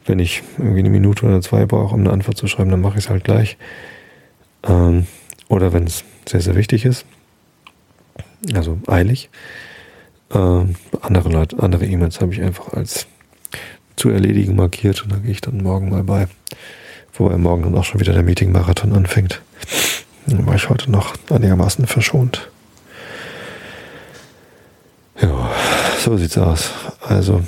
wenn 0.05 0.19
ich 0.19 0.43
irgendwie 0.57 0.79
eine 0.79 0.89
Minute 0.89 1.25
oder 1.25 1.41
zwei 1.41 1.65
brauche, 1.65 1.93
um 1.93 2.01
eine 2.01 2.11
Antwort 2.11 2.37
zu 2.37 2.47
schreiben, 2.47 2.69
dann 2.69 2.81
mache 2.81 2.97
ich 2.97 3.05
es 3.05 3.09
halt 3.09 3.23
gleich. 3.23 3.57
Ähm, 4.63 5.07
oder 5.49 5.73
wenn 5.73 5.85
es 5.85 6.03
sehr, 6.27 6.41
sehr 6.41 6.55
wichtig 6.55 6.85
ist. 6.85 7.05
Also 8.53 8.77
eilig. 8.87 9.29
Ähm, 10.33 10.75
andere 11.01 11.29
Leute, 11.29 11.59
andere 11.59 11.85
E-Mails 11.85 12.21
habe 12.21 12.33
ich 12.33 12.41
einfach 12.41 12.73
als 12.73 13.07
zu 13.97 14.09
erledigen 14.09 14.55
markiert 14.55 15.03
und 15.03 15.11
da 15.11 15.17
gehe 15.17 15.31
ich 15.31 15.41
dann 15.41 15.61
morgen 15.61 15.89
mal 15.89 16.03
bei. 16.03 16.27
Wobei 17.13 17.37
morgen 17.37 17.63
dann 17.63 17.75
auch 17.75 17.83
schon 17.83 17.99
wieder 17.99 18.13
der 18.13 18.23
Meeting-Marathon 18.23 18.93
anfängt. 18.93 19.41
Dann 20.27 20.45
war 20.45 20.55
ich 20.55 20.69
heute 20.69 20.89
noch 20.91 21.15
einigermaßen 21.29 21.87
verschont. 21.87 22.49
Ja, 25.19 25.49
so 25.99 26.15
sieht's 26.15 26.37
aus. 26.37 26.71
Also, 27.01 27.43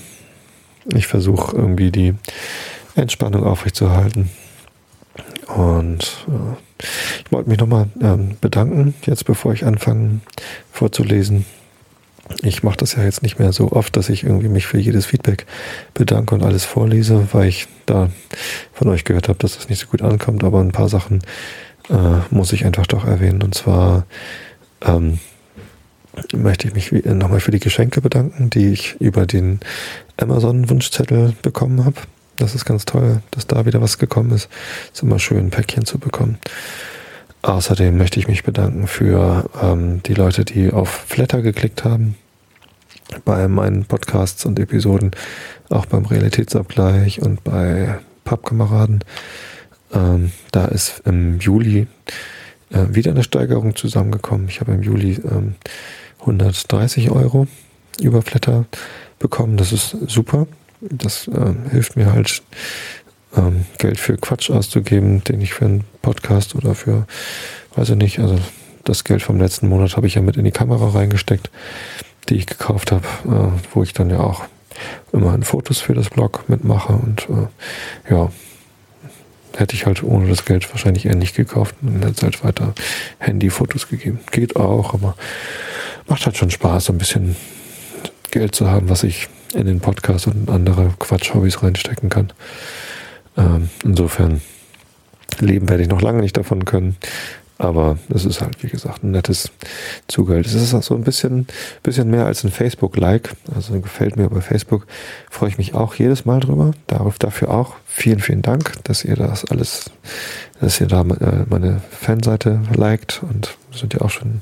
ich 0.88 1.06
versuche 1.06 1.56
irgendwie 1.56 1.92
die 1.92 2.16
Entspannung 2.96 3.44
aufrechtzuerhalten. 3.44 4.30
Und 5.48 6.26
äh, 6.28 6.84
ich 7.26 7.32
wollte 7.32 7.50
mich 7.50 7.60
nochmal 7.60 7.90
ähm, 8.02 8.38
bedanken, 8.42 8.96
jetzt 9.06 9.26
bevor 9.26 9.54
ich 9.54 9.66
anfange 9.66 10.22
vorzulesen 10.72 11.46
ich 12.42 12.64
mache 12.64 12.78
das 12.78 12.96
ja 12.96 13.04
jetzt 13.04 13.24
nicht 13.24 13.40
mehr 13.40 13.52
so 13.52 13.72
oft, 13.72 13.96
dass 13.98 14.10
ich 14.10 14.24
irgendwie 14.24 14.50
mich 14.50 14.68
für 14.68 14.78
jedes 14.78 15.06
Feedback 15.06 15.46
bedanke 15.94 16.36
und 16.36 16.44
alles 16.44 16.64
vorlese, 16.64 17.28
weil 17.32 17.48
ich 17.48 17.68
da 17.86 18.10
von 18.74 18.88
euch 18.88 19.04
gehört 19.04 19.28
habe, 19.28 19.40
dass 19.40 19.56
das 19.56 19.70
nicht 19.70 19.80
so 19.80 19.88
gut 19.88 20.02
ankommt. 20.02 20.44
Aber 20.44 20.60
ein 20.60 20.72
paar 20.72 20.90
Sachen 20.90 21.22
äh, 21.90 22.20
muss 22.30 22.54
ich 22.54 22.66
einfach 22.66 22.88
doch 22.88 23.06
erwähnen. 23.06 23.42
Und 23.42 23.56
zwar 23.56 24.06
ähm, 24.82 25.20
möchte 26.34 26.68
ich 26.68 26.74
mich 26.74 27.06
nochmal 27.06 27.40
für 27.40 27.52
die 27.52 27.60
Geschenke 27.60 28.02
bedanken, 28.02 28.50
die 28.50 28.72
ich 28.72 28.96
über 29.00 29.26
den 29.26 29.60
Amazon-Wunschzettel 30.18 31.34
bekommen 31.42 31.84
habe. 31.86 31.98
Das 32.38 32.56
ist 32.56 32.66
ganz 32.66 32.86
toll, 32.86 33.22
dass 33.32 33.48
da 33.48 33.66
wieder 33.66 33.82
was 33.82 33.98
gekommen 33.98 34.32
ist. 34.32 34.50
Ist 34.94 35.04
immer 35.04 35.20
schön, 35.20 35.48
ein 35.48 35.50
Päckchen 35.50 35.86
zu 35.86 35.98
bekommen. 36.00 36.38
Außerdem 37.42 37.98
möchte 37.98 38.20
ich 38.20 38.28
mich 38.28 38.44
bedanken 38.44 38.88
für 38.88 39.50
ähm, 39.62 40.04
die 40.04 40.14
Leute, 40.14 40.44
die 40.44 40.72
auf 40.72 40.90
Flatter 40.90 41.42
geklickt 41.42 41.86
haben 41.86 42.16
bei 43.26 43.48
meinen 43.48 43.86
Podcasts 43.86 44.46
und 44.46 44.60
Episoden, 44.60 45.12
auch 45.70 45.86
beim 45.86 46.06
Realitätsabgleich 46.06 47.22
und 47.22 47.44
bei 47.44 48.00
Pappkameraden. 48.24 49.04
Ähm, 49.94 50.32
da 50.52 50.66
ist 50.66 51.02
im 51.06 51.40
Juli 51.40 51.88
äh, 52.72 52.86
wieder 52.90 53.12
eine 53.12 53.24
Steigerung 53.24 53.76
zusammengekommen. 53.76 54.48
Ich 54.50 54.60
habe 54.60 54.74
im 54.74 54.84
Juli 54.84 55.20
ähm, 55.24 55.56
130 56.20 57.10
Euro 57.10 57.48
über 58.00 58.22
Flatter 58.22 58.66
bekommen. 59.18 59.58
Das 59.58 59.72
ist 59.72 59.96
super. 60.08 60.48
Das 60.82 61.28
äh, 61.28 61.54
hilft 61.72 61.96
mir 61.96 62.14
halt 62.14 62.42
ähm, 63.36 63.66
Geld 63.78 64.00
für 64.00 64.18
Quatsch 64.18 64.50
auszugeben, 64.50 65.24
den 65.24 65.42
ich 65.42 65.54
für 65.54 65.66
einen 65.66 65.84
Podcast 66.02 66.56
oder 66.56 66.76
für, 66.76 67.06
weiß 67.76 67.90
ich 67.90 67.96
nicht, 67.96 68.20
also 68.20 68.40
das 68.84 69.04
Geld 69.04 69.22
vom 69.22 69.40
letzten 69.40 69.68
Monat 69.68 69.98
habe 69.98 70.08
ich 70.08 70.16
ja 70.16 70.22
mit 70.22 70.38
in 70.38 70.46
die 70.46 70.52
Kamera 70.52 70.90
reingesteckt, 70.90 71.50
die 72.30 72.36
ich 72.36 72.48
gekauft 72.48 72.92
habe, 72.92 73.06
äh, 73.26 73.74
wo 73.74 73.84
ich 73.84 73.94
dann 73.94 74.10
ja 74.10 74.20
auch 74.20 74.46
immerhin 75.12 75.44
Fotos 75.44 75.80
für 75.80 75.94
das 75.94 76.10
Blog 76.10 76.46
mitmache 76.48 76.94
und 76.94 77.28
äh, 77.30 78.14
ja, 78.14 78.32
hätte 79.58 79.76
ich 79.76 79.86
halt 79.86 80.04
ohne 80.04 80.28
das 80.28 80.46
Geld 80.46 80.70
wahrscheinlich 80.72 81.06
eher 81.06 81.16
nicht 81.16 81.36
gekauft 81.36 81.76
und 81.82 82.02
dann 82.02 82.10
hätte 82.10 82.24
halt 82.24 82.44
weiter 82.44 82.74
Handyfotos 83.18 83.90
gegeben. 83.90 84.20
Geht 84.32 84.56
auch, 84.56 84.94
aber 84.94 85.16
macht 86.08 86.26
halt 86.26 86.38
schon 86.38 86.52
Spaß, 86.52 86.90
ein 86.90 86.98
bisschen 86.98 87.36
Geld 88.32 88.56
zu 88.56 88.70
haben, 88.70 88.90
was 88.90 89.04
ich 89.04 89.28
in 89.54 89.66
den 89.66 89.80
Podcast 89.80 90.28
und 90.28 90.50
andere 90.50 90.94
Quatsch-Hobbys 91.00 91.64
reinstecken 91.64 92.10
kann. 92.10 92.32
Ähm, 93.38 93.70
insofern 93.84 94.42
leben 95.40 95.70
werde 95.70 95.84
ich 95.84 95.90
noch 95.90 96.02
lange 96.02 96.22
nicht 96.22 96.38
davon 96.38 96.66
können. 96.66 96.98
Aber 97.60 97.98
es 98.08 98.24
ist 98.24 98.40
halt, 98.40 98.64
wie 98.64 98.70
gesagt, 98.70 99.04
ein 99.04 99.12
nettes 99.12 99.52
Zugeld. 100.08 100.46
Es 100.46 100.54
ist 100.54 100.74
auch 100.74 100.82
so 100.82 100.96
ein 100.96 101.04
bisschen, 101.04 101.46
bisschen 101.84 102.10
mehr 102.10 102.26
als 102.26 102.46
ein 102.46 102.52
Facebook-Like. 102.52 103.36
Also 103.54 103.78
gefällt 103.82 104.16
mir 104.16 104.30
bei 104.30 104.40
Facebook. 104.40 104.88
Freue 105.30 105.50
ich 105.50 105.58
mich 105.58 105.74
auch 105.74 105.94
jedes 105.96 106.24
Mal 106.24 106.40
drüber. 106.40 106.72
Darauf, 106.88 107.20
dafür 107.20 107.52
auch 107.52 107.76
vielen, 107.86 108.22
vielen 108.22 108.42
Dank, 108.44 108.82
dass 108.86 109.04
ihr 109.04 109.18
das 109.18 109.44
alles, 109.44 109.92
dass 110.62 110.80
ihr 110.80 110.88
da 110.88 111.02
äh, 111.02 111.46
meine 111.50 111.82
Fanseite 111.92 112.62
liked. 112.74 113.22
Und 113.24 113.58
sind 113.74 113.94
ja 113.94 114.02
auch 114.02 114.10
schon 114.10 114.40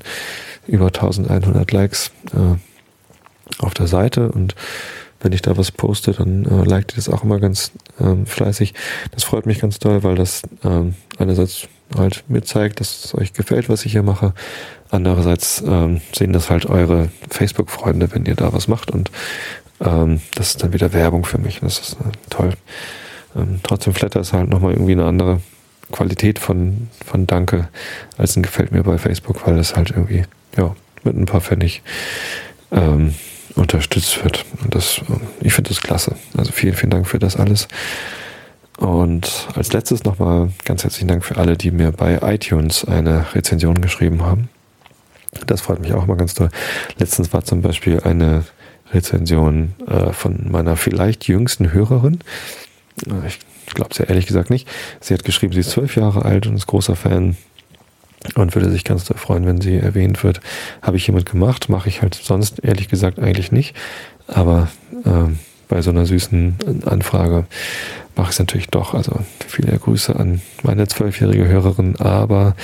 über 0.68 0.86
1100 0.86 1.72
Likes 1.72 2.12
äh, 2.32 3.64
auf 3.64 3.74
der 3.74 3.88
Seite. 3.88 4.30
Und 4.30 4.54
wenn 5.20 5.32
ich 5.32 5.42
da 5.42 5.56
was 5.56 5.72
poste, 5.72 6.12
dann 6.12 6.44
äh, 6.44 6.64
liked 6.64 6.92
ihr 6.92 6.96
das 6.96 7.08
auch 7.08 7.24
immer 7.24 7.40
ganz 7.40 7.72
ähm, 8.00 8.26
fleißig. 8.26 8.74
Das 9.12 9.24
freut 9.24 9.46
mich 9.46 9.60
ganz 9.60 9.78
toll, 9.78 10.02
weil 10.02 10.14
das 10.14 10.42
ähm, 10.64 10.94
einerseits 11.18 11.68
halt 11.96 12.24
mir 12.28 12.42
zeigt, 12.42 12.80
dass 12.80 13.04
es 13.04 13.14
euch 13.14 13.32
gefällt, 13.32 13.68
was 13.68 13.84
ich 13.84 13.92
hier 13.92 14.02
mache. 14.02 14.34
Andererseits 14.90 15.62
ähm, 15.66 16.00
sehen 16.12 16.32
das 16.32 16.50
halt 16.50 16.66
eure 16.66 17.08
Facebook-Freunde, 17.30 18.12
wenn 18.12 18.26
ihr 18.26 18.34
da 18.34 18.52
was 18.52 18.68
macht 18.68 18.90
und 18.90 19.10
ähm, 19.80 20.20
das 20.34 20.50
ist 20.50 20.62
dann 20.62 20.72
wieder 20.72 20.92
Werbung 20.92 21.24
für 21.24 21.38
mich. 21.38 21.60
Das 21.60 21.78
ist 21.78 21.92
äh, 21.94 22.12
toll. 22.30 22.52
Ähm, 23.36 23.60
trotzdem 23.62 23.94
Flatter 23.94 24.20
ist 24.20 24.32
halt 24.32 24.48
nochmal 24.48 24.72
irgendwie 24.72 24.92
eine 24.92 25.04
andere 25.04 25.40
Qualität 25.92 26.38
von, 26.38 26.88
von 27.04 27.26
Danke 27.26 27.68
als 28.16 28.36
ein 28.36 28.42
Gefällt 28.42 28.72
mir 28.72 28.82
bei 28.82 28.98
Facebook, 28.98 29.46
weil 29.46 29.56
das 29.56 29.76
halt 29.76 29.90
irgendwie, 29.90 30.24
ja, 30.56 30.74
mit 31.04 31.16
ein 31.16 31.26
paar 31.26 31.40
Pfennig 31.40 31.82
ähm, 32.72 33.14
unterstützt 33.58 34.22
wird. 34.24 34.44
Und 34.62 34.74
das, 34.74 35.00
ich 35.40 35.52
finde 35.52 35.70
das 35.70 35.80
klasse. 35.80 36.16
Also 36.36 36.52
vielen, 36.52 36.74
vielen 36.74 36.90
Dank 36.90 37.06
für 37.06 37.18
das 37.18 37.36
alles. 37.36 37.68
Und 38.78 39.48
als 39.54 39.72
letztes 39.72 40.04
nochmal 40.04 40.50
ganz 40.64 40.84
herzlichen 40.84 41.08
Dank 41.08 41.24
für 41.24 41.36
alle, 41.36 41.56
die 41.56 41.72
mir 41.72 41.90
bei 41.90 42.20
iTunes 42.22 42.84
eine 42.84 43.34
Rezension 43.34 43.80
geschrieben 43.80 44.22
haben. 44.22 44.48
Das 45.46 45.60
freut 45.60 45.80
mich 45.80 45.92
auch 45.92 46.06
mal 46.06 46.16
ganz 46.16 46.34
toll. 46.34 46.48
Letztens 46.96 47.32
war 47.32 47.44
zum 47.44 47.60
Beispiel 47.60 48.00
eine 48.00 48.44
Rezension 48.92 49.74
äh, 49.86 50.12
von 50.12 50.50
meiner 50.50 50.76
vielleicht 50.76 51.26
jüngsten 51.26 51.72
Hörerin. 51.72 52.20
Äh, 53.06 53.26
ich 53.26 53.74
glaube 53.74 53.90
es 53.90 53.98
ja 53.98 54.06
ehrlich 54.06 54.26
gesagt 54.26 54.48
nicht. 54.48 54.68
Sie 55.00 55.12
hat 55.12 55.24
geschrieben, 55.24 55.52
sie 55.52 55.60
ist 55.60 55.70
zwölf 55.70 55.96
Jahre 55.96 56.24
alt 56.24 56.46
und 56.46 56.54
ist 56.54 56.66
großer 56.66 56.96
Fan 56.96 57.36
und 58.34 58.54
würde 58.54 58.70
sich 58.70 58.84
ganz 58.84 59.04
freuen, 59.04 59.46
wenn 59.46 59.60
sie 59.60 59.76
erwähnt 59.76 60.22
wird. 60.24 60.40
Habe 60.82 60.96
ich 60.96 61.06
jemand 61.06 61.26
gemacht, 61.26 61.68
mache 61.68 61.88
ich 61.88 62.02
halt 62.02 62.14
sonst 62.14 62.62
ehrlich 62.64 62.88
gesagt 62.88 63.18
eigentlich 63.18 63.52
nicht. 63.52 63.76
Aber 64.26 64.68
äh, 65.04 65.32
bei 65.68 65.82
so 65.82 65.90
einer 65.90 66.06
süßen 66.06 66.82
Anfrage 66.86 67.44
mache 68.16 68.28
ich 68.28 68.32
es 68.34 68.38
natürlich 68.38 68.68
doch. 68.68 68.94
Also 68.94 69.20
viele 69.46 69.78
Grüße 69.78 70.14
an 70.16 70.40
meine 70.62 70.88
zwölfjährige 70.88 71.46
Hörerin, 71.46 71.96
aber 71.96 72.56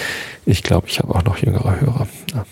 ich 0.44 0.62
glaube, 0.62 0.88
ich 0.88 0.98
habe 0.98 1.14
auch 1.14 1.24
noch 1.24 1.38
jüngere 1.38 1.80
Hörer. 1.80 2.08
Ja. 2.34 2.46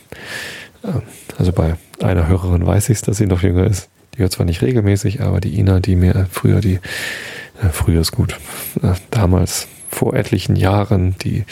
Ähm, 0.85 1.03
also 1.39 1.53
bei 1.53 1.75
einer 2.01 2.29
Hörerin 2.29 2.67
weiß 2.67 2.89
ich 2.89 2.97
es, 2.97 3.03
dass 3.03 3.17
sie 3.17 3.27
noch 3.27 3.43
jünger 3.43 3.67
ist. 3.67 3.89
Die 4.15 4.19
hört 4.19 4.33
zwar 4.33 4.47
nicht 4.47 4.63
regelmäßig, 4.63 5.23
aber 5.23 5.41
die 5.41 5.59
Ina, 5.59 5.81
die 5.81 5.97
mir 5.97 6.27
früher 6.31 6.61
die, 6.61 6.75
äh, 6.75 7.69
früher 7.73 8.01
ist 8.01 8.13
gut, 8.13 8.39
äh, 8.83 8.95
damals 9.11 9.69
vor 9.93 10.15
etlichen 10.15 10.57
Jahren 10.57 11.17
die 11.23 11.45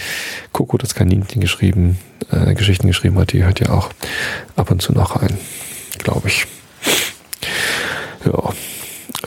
Coco 0.52 0.78
das 0.78 0.94
Kaninchen 0.94 1.40
geschrieben, 1.40 1.98
äh, 2.30 2.54
Geschichten 2.54 2.86
geschrieben 2.86 3.18
hat, 3.18 3.32
die 3.32 3.44
hört 3.44 3.60
ja 3.60 3.70
auch 3.70 3.90
ab 4.56 4.70
und 4.70 4.82
zu 4.82 4.92
noch 4.92 5.16
ein, 5.16 5.36
glaube 5.98 6.28
ich. 6.28 6.46
Ja. 8.24 8.52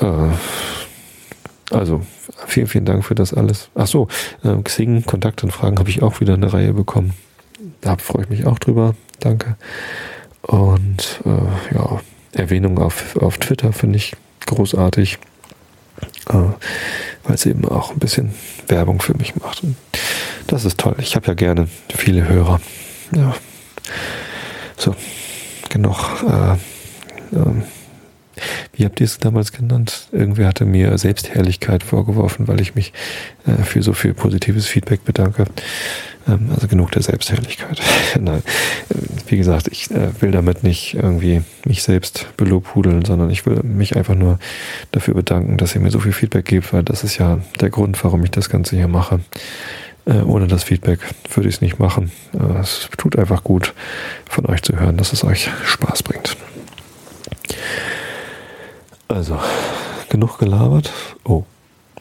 Äh, 0.01 0.33
also 1.71 2.01
vielen, 2.45 2.67
vielen 2.67 2.85
Dank 2.85 3.05
für 3.05 3.15
das 3.15 3.33
alles. 3.33 3.69
Ach 3.75 3.87
so, 3.87 4.07
äh, 4.43 4.61
Xing, 4.61 5.05
Kontaktanfragen 5.05 5.79
habe 5.79 5.89
ich 5.89 6.03
auch 6.03 6.19
wieder 6.19 6.33
eine 6.33 6.51
Reihe 6.51 6.73
bekommen. 6.73 7.13
Da 7.81 7.97
freue 7.97 8.23
ich 8.23 8.29
mich 8.29 8.45
auch 8.45 8.59
drüber. 8.59 8.95
Danke. 9.19 9.55
Und 10.41 11.21
äh, 11.25 11.75
ja, 11.75 12.01
Erwähnung 12.33 12.79
auf, 12.79 13.15
auf 13.17 13.37
Twitter 13.37 13.73
finde 13.73 13.97
ich 13.97 14.13
großartig, 14.45 15.19
weil 16.25 17.35
es 17.35 17.45
eben 17.45 17.65
auch 17.65 17.91
ein 17.91 17.99
bisschen 17.99 18.33
Werbung 18.67 19.01
für 19.01 19.15
mich 19.17 19.35
macht. 19.35 19.63
Und 19.63 19.75
das 20.47 20.65
ist 20.65 20.79
toll. 20.79 20.95
Ich 20.99 21.15
habe 21.15 21.27
ja 21.27 21.33
gerne 21.33 21.67
viele 21.95 22.27
Hörer. 22.27 22.59
Ja. 23.15 23.35
So, 24.77 24.95
genug. 25.69 26.23
Äh, 26.23 26.57
ähm, 27.35 27.63
wie 28.73 28.85
habt 28.85 28.99
ihr 28.99 29.05
es 29.05 29.17
damals 29.17 29.51
genannt? 29.51 30.07
Irgendwer 30.11 30.47
hatte 30.47 30.65
mir 30.65 30.97
Selbstherrlichkeit 30.97 31.83
vorgeworfen, 31.83 32.47
weil 32.47 32.61
ich 32.61 32.75
mich 32.75 32.93
äh, 33.45 33.63
für 33.63 33.83
so 33.83 33.93
viel 33.93 34.13
positives 34.13 34.67
Feedback 34.67 35.05
bedanke. 35.05 35.45
Ähm, 36.27 36.49
also 36.53 36.67
genug 36.67 36.91
der 36.91 37.01
Selbstherrlichkeit. 37.01 37.81
Nein, 38.19 38.43
äh, 38.89 38.95
wie 39.27 39.37
gesagt, 39.37 39.67
ich 39.71 39.91
äh, 39.91 40.21
will 40.21 40.31
damit 40.31 40.63
nicht 40.63 40.93
irgendwie 40.93 41.41
mich 41.65 41.83
selbst 41.83 42.27
belobhudeln, 42.37 43.05
sondern 43.05 43.29
ich 43.29 43.45
will 43.45 43.61
mich 43.63 43.95
einfach 43.95 44.15
nur 44.15 44.39
dafür 44.91 45.13
bedanken, 45.15 45.57
dass 45.57 45.75
ihr 45.75 45.81
mir 45.81 45.91
so 45.91 45.99
viel 45.99 46.13
Feedback 46.13 46.45
gebt, 46.45 46.73
weil 46.73 46.83
das 46.83 47.03
ist 47.03 47.17
ja 47.17 47.39
der 47.59 47.69
Grund, 47.69 48.01
warum 48.03 48.23
ich 48.23 48.31
das 48.31 48.49
Ganze 48.49 48.75
hier 48.75 48.87
mache. 48.87 49.19
Äh, 50.05 50.21
ohne 50.21 50.47
das 50.47 50.63
Feedback 50.63 50.99
würde 51.33 51.49
ich 51.49 51.55
es 51.55 51.61
nicht 51.61 51.79
machen. 51.79 52.11
Äh, 52.33 52.59
es 52.59 52.89
tut 52.97 53.17
einfach 53.17 53.43
gut, 53.43 53.73
von 54.29 54.45
euch 54.45 54.61
zu 54.61 54.77
hören, 54.79 54.97
dass 54.97 55.13
es 55.13 55.23
euch 55.23 55.49
Spaß 55.65 56.03
bringt. 56.03 56.37
Also, 59.13 59.37
genug 60.09 60.39
gelabert. 60.39 60.91
Oh, 61.23 61.43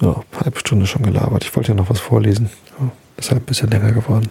ja, 0.00 0.22
halbe 0.42 0.58
Stunde 0.58 0.86
schon 0.86 1.02
gelabert. 1.02 1.44
Ich 1.44 1.54
wollte 1.54 1.68
ja 1.68 1.74
noch 1.74 1.90
was 1.90 2.00
vorlesen. 2.00 2.48
Ja, 2.80 2.90
halt 3.28 3.42
ein 3.42 3.44
bisschen 3.44 3.68
länger 3.68 3.92
geworden. 3.92 4.30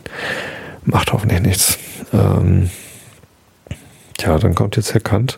Macht 0.84 1.14
hoffentlich 1.14 1.42
nichts. 1.42 1.78
Ähm, 2.12 2.72
tja, 4.18 4.40
dann 4.40 4.56
kommt 4.56 4.78
jetzt 4.78 4.96
Herr 4.96 5.02
Kant. 5.02 5.38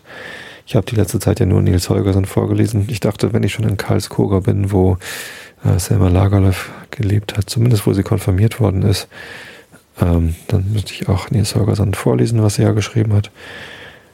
Ich 0.66 0.78
habe 0.78 0.86
die 0.86 0.96
letzte 0.96 1.20
Zeit 1.20 1.42
ja 1.42 1.46
nur 1.46 1.62
Nils 1.62 1.90
Holgersen 1.90 2.24
vorgelesen. 2.24 2.88
Ich 2.88 3.02
dachte, 3.02 3.34
wenn 3.34 3.44
ich 3.44 3.52
schon 3.52 3.68
in 3.68 3.76
Karlskoga 3.76 4.40
bin, 4.40 4.72
wo 4.72 4.98
äh, 5.66 5.78
Selma 5.80 6.08
Lagerlöf 6.08 6.72
gelebt 6.92 7.36
hat, 7.36 7.50
zumindest 7.50 7.86
wo 7.86 7.92
sie 7.92 8.04
konfirmiert 8.04 8.62
worden 8.62 8.84
ist, 8.84 9.10
ähm, 10.00 10.36
dann 10.48 10.72
müsste 10.72 10.94
ich 10.94 11.10
auch 11.10 11.30
Nils 11.30 11.56
Holgersen 11.56 11.94
vorlesen, 11.94 12.42
was 12.42 12.58
er 12.58 12.68
ja 12.68 12.72
geschrieben 12.72 13.12
hat. 13.12 13.32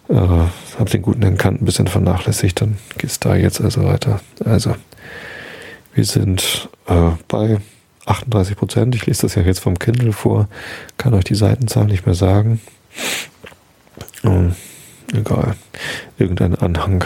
Äh, 0.10 0.16
habe 0.16 0.90
den 0.90 1.02
guten 1.04 1.22
Herrn 1.22 1.38
ein 1.40 1.66
bisschen 1.66 1.88
vernachlässigt, 1.88 2.62
dann 2.62 2.78
geht 2.98 3.12
es 3.12 3.20
da 3.20 3.36
jetzt 3.36 3.62
also 3.62 3.84
weiter. 3.84 4.20
Also, 4.44 4.76
wir 5.94 6.06
sind 6.06 6.70
äh, 6.88 7.12
bei 7.28 7.60
38 8.06 8.58
Prozent. 8.58 8.96
Ich 8.96 9.06
lese 9.06 9.24
das 9.24 9.36
ja 9.36 9.44
jetzt 9.44 9.60
vom 9.60 9.78
Kindle 9.78 10.12
vor, 10.12 10.48
kann 10.98 11.14
euch 11.14 11.26
die 11.26 11.36
Seitenzahl 11.36 11.86
nicht 11.86 12.08
mehr 12.08 12.16
sagen. 12.16 12.60
Ähm, 14.24 14.56
egal, 15.14 15.56
irgendein 16.18 16.56
Anhang. 16.56 17.06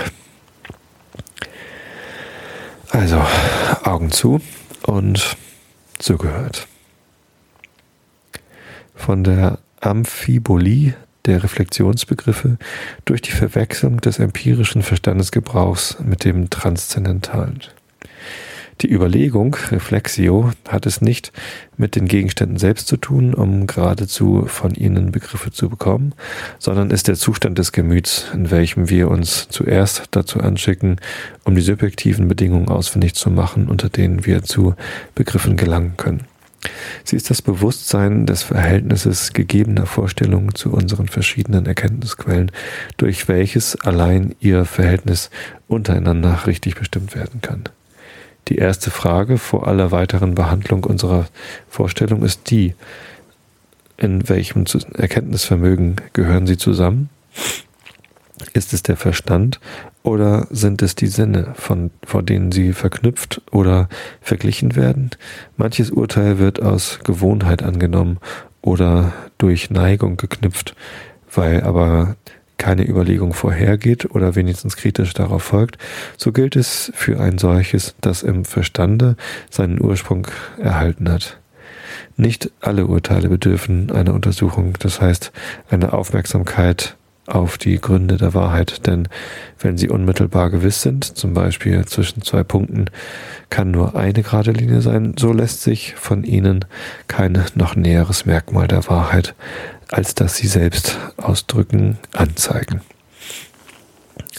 Also, 2.89 3.21
Augen 3.83 4.11
zu 4.11 4.39
und 4.83 5.35
zugehört. 5.99 6.67
Von 8.95 9.25
der 9.25 9.59
Amphibolie 9.81 10.95
der 11.25 11.43
Reflexionsbegriffe 11.43 12.57
durch 13.05 13.21
die 13.21 13.31
Verwechslung 13.31 14.01
des 14.01 14.19
empirischen 14.19 14.83
Verstandesgebrauchs 14.83 15.97
mit 16.03 16.25
dem 16.25 16.49
Transzendentalen. 16.49 17.61
Die 18.81 18.91
Überlegung, 18.91 19.55
Reflexio, 19.71 20.51
hat 20.67 20.85
es 20.85 20.99
nicht 20.99 21.31
mit 21.77 21.95
den 21.95 22.07
Gegenständen 22.07 22.57
selbst 22.57 22.87
zu 22.87 22.97
tun, 22.97 23.33
um 23.33 23.67
geradezu 23.67 24.45
von 24.47 24.73
ihnen 24.73 25.11
Begriffe 25.11 25.51
zu 25.51 25.69
bekommen, 25.69 26.13
sondern 26.59 26.89
ist 26.89 27.07
der 27.07 27.15
Zustand 27.15 27.57
des 27.57 27.71
Gemüts, 27.71 28.25
in 28.33 28.51
welchem 28.51 28.89
wir 28.89 29.09
uns 29.09 29.47
zuerst 29.49 30.03
dazu 30.11 30.39
anschicken, 30.39 30.97
um 31.45 31.55
die 31.55 31.61
subjektiven 31.61 32.27
Bedingungen 32.27 32.67
ausfindig 32.67 33.13
zu 33.13 33.29
machen, 33.29 33.69
unter 33.69 33.89
denen 33.89 34.25
wir 34.25 34.43
zu 34.43 34.75
Begriffen 35.15 35.55
gelangen 35.55 35.93
können. 35.95 36.25
Sie 37.03 37.15
ist 37.15 37.29
das 37.29 37.41
Bewusstsein 37.41 38.25
des 38.25 38.43
Verhältnisses 38.43 39.33
gegebener 39.33 39.85
Vorstellungen 39.85 40.55
zu 40.55 40.71
unseren 40.71 41.07
verschiedenen 41.07 41.65
Erkenntnisquellen, 41.65 42.51
durch 42.97 43.27
welches 43.27 43.75
allein 43.81 44.35
ihr 44.39 44.65
Verhältnis 44.65 45.29
untereinander 45.67 46.47
richtig 46.47 46.75
bestimmt 46.75 47.15
werden 47.15 47.41
kann. 47.41 47.63
Die 48.47 48.57
erste 48.57 48.91
Frage 48.91 49.37
vor 49.37 49.67
aller 49.67 49.91
weiteren 49.91 50.35
Behandlung 50.35 50.83
unserer 50.83 51.27
Vorstellung 51.69 52.23
ist 52.23 52.49
die, 52.49 52.75
in 53.97 54.27
welchem 54.27 54.65
Erkenntnisvermögen 54.95 55.95
gehören 56.13 56.47
sie 56.47 56.57
zusammen? 56.57 57.09
Ist 58.53 58.73
es 58.73 58.83
der 58.83 58.97
Verstand 58.97 59.59
oder 60.03 60.47
sind 60.49 60.81
es 60.81 60.95
die 60.95 61.07
Sinne, 61.07 61.53
von, 61.55 61.91
vor 62.05 62.23
denen 62.23 62.51
sie 62.51 62.73
verknüpft 62.73 63.41
oder 63.51 63.89
verglichen 64.21 64.75
werden? 64.75 65.11
Manches 65.57 65.91
Urteil 65.91 66.39
wird 66.39 66.61
aus 66.61 66.99
Gewohnheit 67.03 67.63
angenommen 67.63 68.19
oder 68.61 69.13
durch 69.37 69.69
Neigung 69.69 70.17
geknüpft, 70.17 70.75
weil 71.33 71.63
aber 71.63 72.15
keine 72.57 72.87
Überlegung 72.87 73.33
vorhergeht 73.33 74.11
oder 74.11 74.35
wenigstens 74.35 74.77
kritisch 74.77 75.13
darauf 75.13 75.43
folgt, 75.43 75.77
so 76.17 76.31
gilt 76.31 76.55
es 76.55 76.91
für 76.95 77.19
ein 77.19 77.37
solches, 77.37 77.95
das 77.99 78.23
im 78.23 78.45
Verstande 78.45 79.15
seinen 79.49 79.81
Ursprung 79.81 80.27
erhalten 80.57 81.11
hat. 81.11 81.39
Nicht 82.15 82.51
alle 82.61 82.85
Urteile 82.87 83.27
bedürfen 83.27 83.91
einer 83.91 84.13
Untersuchung, 84.13 84.75
das 84.79 85.01
heißt 85.01 85.31
eine 85.69 85.93
Aufmerksamkeit 85.93 86.95
auf 87.25 87.57
die 87.57 87.79
Gründe 87.79 88.17
der 88.17 88.33
Wahrheit, 88.33 88.85
denn 88.85 89.07
wenn 89.59 89.77
sie 89.77 89.89
unmittelbar 89.89 90.49
gewiss 90.49 90.81
sind, 90.81 91.03
zum 91.05 91.33
Beispiel 91.33 91.85
zwischen 91.85 92.21
zwei 92.21 92.43
Punkten, 92.43 92.85
kann 93.49 93.71
nur 93.71 93.95
eine 93.95 94.23
gerade 94.23 94.51
Linie 94.51 94.81
sein, 94.81 95.15
so 95.17 95.31
lässt 95.31 95.61
sich 95.61 95.95
von 95.95 96.23
ihnen 96.23 96.65
kein 97.07 97.41
noch 97.55 97.75
näheres 97.75 98.25
Merkmal 98.25 98.67
der 98.67 98.87
Wahrheit, 98.87 99.35
als 99.89 100.15
dass 100.15 100.35
sie 100.35 100.47
selbst 100.47 100.99
ausdrücken, 101.17 101.97
anzeigen. 102.13 102.81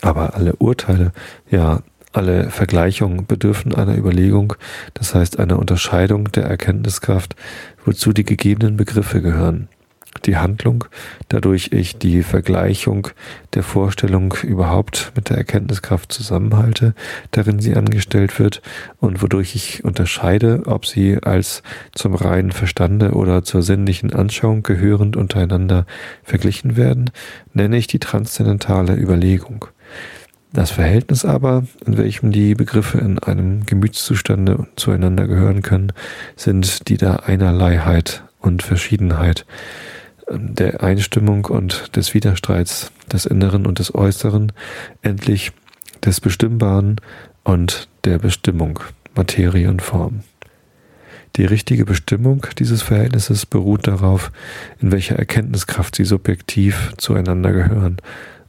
Aber 0.02 0.34
alle 0.34 0.54
Urteile, 0.56 1.12
ja, 1.50 1.80
Alle 2.14 2.50
Vergleichungen 2.50 3.26
bedürfen 3.26 3.74
einer 3.74 3.96
Überlegung, 3.96 4.54
das 4.94 5.16
heißt 5.16 5.40
einer 5.40 5.58
Unterscheidung 5.58 6.30
der 6.30 6.44
Erkenntniskraft, 6.44 7.34
wozu 7.84 8.12
die 8.12 8.22
gegebenen 8.24 8.76
Begriffe 8.76 9.20
gehören 9.20 9.66
die 10.22 10.36
Handlung, 10.36 10.84
dadurch 11.28 11.70
ich 11.72 11.98
die 11.98 12.22
Vergleichung 12.22 13.08
der 13.54 13.62
Vorstellung 13.62 14.34
überhaupt 14.42 15.12
mit 15.14 15.30
der 15.30 15.36
Erkenntniskraft 15.36 16.12
zusammenhalte, 16.12 16.94
darin 17.30 17.60
sie 17.60 17.74
angestellt 17.74 18.38
wird 18.38 18.62
und 19.00 19.22
wodurch 19.22 19.54
ich 19.54 19.84
unterscheide, 19.84 20.62
ob 20.66 20.86
sie 20.86 21.18
als 21.22 21.62
zum 21.92 22.14
reinen 22.14 22.52
Verstande 22.52 23.12
oder 23.12 23.44
zur 23.44 23.62
sinnlichen 23.62 24.12
Anschauung 24.12 24.62
gehörend 24.62 25.16
untereinander 25.16 25.86
verglichen 26.22 26.76
werden, 26.76 27.10
nenne 27.52 27.76
ich 27.76 27.86
die 27.86 27.98
transzendentale 27.98 28.94
Überlegung. 28.94 29.66
Das 30.54 30.70
Verhältnis 30.70 31.24
aber, 31.24 31.64
in 31.84 31.98
welchem 31.98 32.30
die 32.30 32.54
Begriffe 32.54 32.98
in 32.98 33.18
einem 33.18 33.66
Gemütszustande 33.66 34.68
zueinander 34.76 35.26
gehören 35.26 35.62
können, 35.62 35.92
sind 36.36 36.88
die 36.88 36.96
der 36.96 37.26
Einerleiheit 37.26 38.22
und 38.38 38.62
Verschiedenheit 38.62 39.46
der 40.30 40.82
Einstimmung 40.82 41.44
und 41.46 41.96
des 41.96 42.14
Widerstreits 42.14 42.90
des 43.12 43.26
Inneren 43.26 43.66
und 43.66 43.78
des 43.78 43.94
Äußeren, 43.94 44.52
endlich 45.02 45.52
des 46.04 46.20
Bestimmbaren 46.20 47.00
und 47.42 47.88
der 48.04 48.18
Bestimmung, 48.18 48.80
Materie 49.14 49.68
und 49.68 49.82
Form. 49.82 50.20
Die 51.36 51.44
richtige 51.44 51.84
Bestimmung 51.84 52.46
dieses 52.58 52.82
Verhältnisses 52.82 53.44
beruht 53.44 53.86
darauf, 53.88 54.30
in 54.80 54.92
welcher 54.92 55.16
Erkenntniskraft 55.16 55.96
sie 55.96 56.04
subjektiv 56.04 56.92
zueinander 56.96 57.52
gehören, 57.52 57.96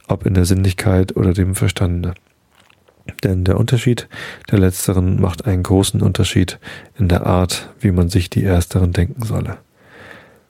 ob 0.06 0.24
in 0.24 0.34
der 0.34 0.44
Sinnlichkeit 0.44 1.16
oder 1.16 1.32
dem 1.32 1.56
Verstande. 1.56 2.14
Denn 3.24 3.44
der 3.44 3.58
Unterschied 3.58 4.08
der 4.50 4.58
letzteren 4.58 5.20
macht 5.20 5.46
einen 5.46 5.62
großen 5.62 6.00
Unterschied 6.00 6.58
in 6.96 7.08
der 7.08 7.26
Art, 7.26 7.72
wie 7.80 7.90
man 7.90 8.08
sich 8.08 8.30
die 8.30 8.44
ersteren 8.44 8.92
denken 8.92 9.24
solle. 9.24 9.58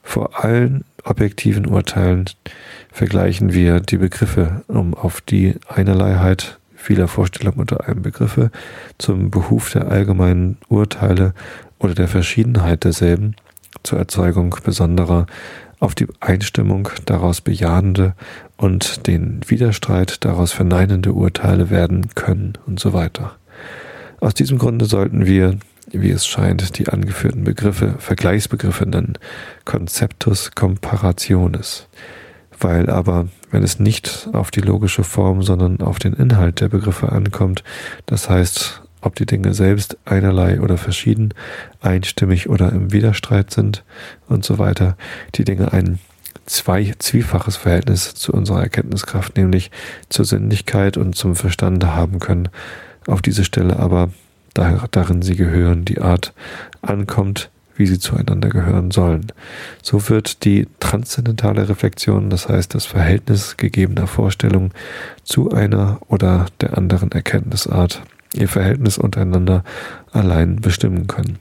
Vor 0.02 0.44
allen 0.44 0.84
objektiven 1.06 1.66
Urteilen 1.66 2.26
vergleichen 2.92 3.52
wir 3.52 3.80
die 3.80 3.98
Begriffe, 3.98 4.62
um 4.68 4.94
auf 4.94 5.20
die 5.20 5.54
Einerleiheit 5.68 6.58
vieler 6.74 7.08
Vorstellungen 7.08 7.60
unter 7.60 7.88
einem 7.88 8.02
Begriffe 8.02 8.50
zum 8.98 9.30
Behuf 9.30 9.70
der 9.70 9.88
allgemeinen 9.88 10.58
Urteile 10.68 11.34
oder 11.78 11.94
der 11.94 12.08
Verschiedenheit 12.08 12.84
derselben 12.84 13.34
zur 13.82 13.98
Erzeugung 13.98 14.56
besonderer 14.62 15.26
auf 15.78 15.94
die 15.94 16.06
Einstimmung 16.20 16.88
daraus 17.04 17.40
bejahende 17.40 18.14
und 18.56 19.06
den 19.06 19.40
Widerstreit 19.46 20.24
daraus 20.24 20.52
verneinende 20.52 21.12
Urteile 21.12 21.70
werden 21.70 22.14
können 22.14 22.54
und 22.66 22.80
so 22.80 22.92
weiter. 22.92 23.36
Aus 24.20 24.34
diesem 24.34 24.58
Grunde 24.58 24.86
sollten 24.86 25.26
wir 25.26 25.58
wie 25.92 26.10
es 26.10 26.26
scheint, 26.26 26.78
die 26.78 26.88
angeführten 26.88 27.44
Begriffe 27.44 27.94
Vergleichsbegriffe 27.98 28.86
nennen, 28.86 29.18
Conceptus 29.64 30.52
comparationis. 30.54 31.88
Weil 32.58 32.88
aber, 32.88 33.28
wenn 33.50 33.62
es 33.62 33.78
nicht 33.78 34.28
auf 34.32 34.50
die 34.50 34.60
logische 34.60 35.04
Form, 35.04 35.42
sondern 35.42 35.80
auf 35.80 35.98
den 35.98 36.14
Inhalt 36.14 36.60
der 36.60 36.68
Begriffe 36.68 37.12
ankommt, 37.12 37.62
das 38.06 38.30
heißt, 38.30 38.82
ob 39.02 39.14
die 39.14 39.26
Dinge 39.26 39.54
selbst 39.54 39.98
einerlei 40.04 40.60
oder 40.60 40.78
verschieden, 40.78 41.32
einstimmig 41.80 42.48
oder 42.48 42.72
im 42.72 42.92
Widerstreit 42.92 43.52
sind 43.52 43.84
und 44.26 44.44
so 44.44 44.58
weiter, 44.58 44.96
die 45.34 45.44
Dinge 45.44 45.72
ein 45.72 45.98
zwei 46.46 46.92
zwiefaches 46.98 47.56
Verhältnis 47.56 48.14
zu 48.14 48.32
unserer 48.32 48.62
Erkenntniskraft, 48.62 49.36
nämlich 49.36 49.70
zur 50.08 50.24
Sinnlichkeit 50.24 50.96
und 50.96 51.14
zum 51.14 51.36
Verstande 51.36 51.94
haben 51.94 52.18
können. 52.18 52.48
Auf 53.06 53.22
diese 53.22 53.44
Stelle 53.44 53.78
aber 53.78 54.10
darin 54.56 55.22
sie 55.22 55.36
gehören, 55.36 55.84
die 55.84 56.00
Art 56.00 56.32
ankommt, 56.82 57.50
wie 57.76 57.86
sie 57.86 57.98
zueinander 57.98 58.48
gehören 58.48 58.90
sollen. 58.90 59.26
So 59.82 60.08
wird 60.08 60.44
die 60.44 60.66
transzendentale 60.80 61.68
Reflexion, 61.68 62.30
das 62.30 62.48
heißt 62.48 62.74
das 62.74 62.86
Verhältnis 62.86 63.56
gegebener 63.56 64.06
Vorstellungen 64.06 64.72
zu 65.24 65.50
einer 65.50 66.00
oder 66.08 66.46
der 66.60 66.76
anderen 66.76 67.12
Erkenntnisart, 67.12 68.02
ihr 68.34 68.48
Verhältnis 68.48 68.98
untereinander 68.98 69.62
allein 70.12 70.56
bestimmen 70.56 71.06
können. 71.06 71.38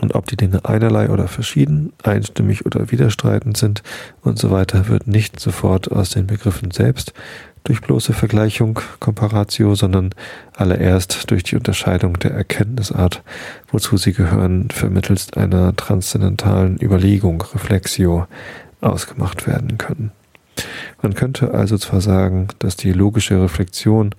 Und 0.00 0.14
ob 0.14 0.26
die 0.26 0.36
Dinge 0.36 0.64
einerlei 0.64 1.10
oder 1.10 1.28
verschieden, 1.28 1.92
einstimmig 2.02 2.64
oder 2.64 2.90
widerstreitend 2.90 3.56
sind 3.56 3.82
und 4.22 4.38
so 4.38 4.50
weiter, 4.50 4.88
wird 4.88 5.06
nicht 5.06 5.38
sofort 5.38 5.92
aus 5.92 6.10
den 6.10 6.26
Begriffen 6.26 6.70
selbst, 6.70 7.12
durch 7.70 7.82
bloße 7.82 8.14
Vergleichung, 8.14 8.80
Comparatio, 8.98 9.76
sondern 9.76 10.10
allererst 10.56 11.30
durch 11.30 11.44
die 11.44 11.54
Unterscheidung 11.54 12.18
der 12.18 12.32
Erkenntnisart, 12.32 13.22
wozu 13.70 13.96
sie 13.96 14.12
gehören, 14.12 14.70
vermittelst 14.70 15.36
einer 15.36 15.76
transzendentalen 15.76 16.82
Überlegung, 16.82 17.44
Reflexio, 17.54 18.26
ausgemacht 18.80 19.46
werden 19.46 19.78
können. 19.78 20.10
Man 21.00 21.14
könnte 21.14 21.54
also 21.54 21.78
zwar 21.78 22.00
sagen, 22.00 22.48
dass 22.58 22.74
die 22.74 22.92
logische 22.92 23.40
Reflexion 23.40 24.16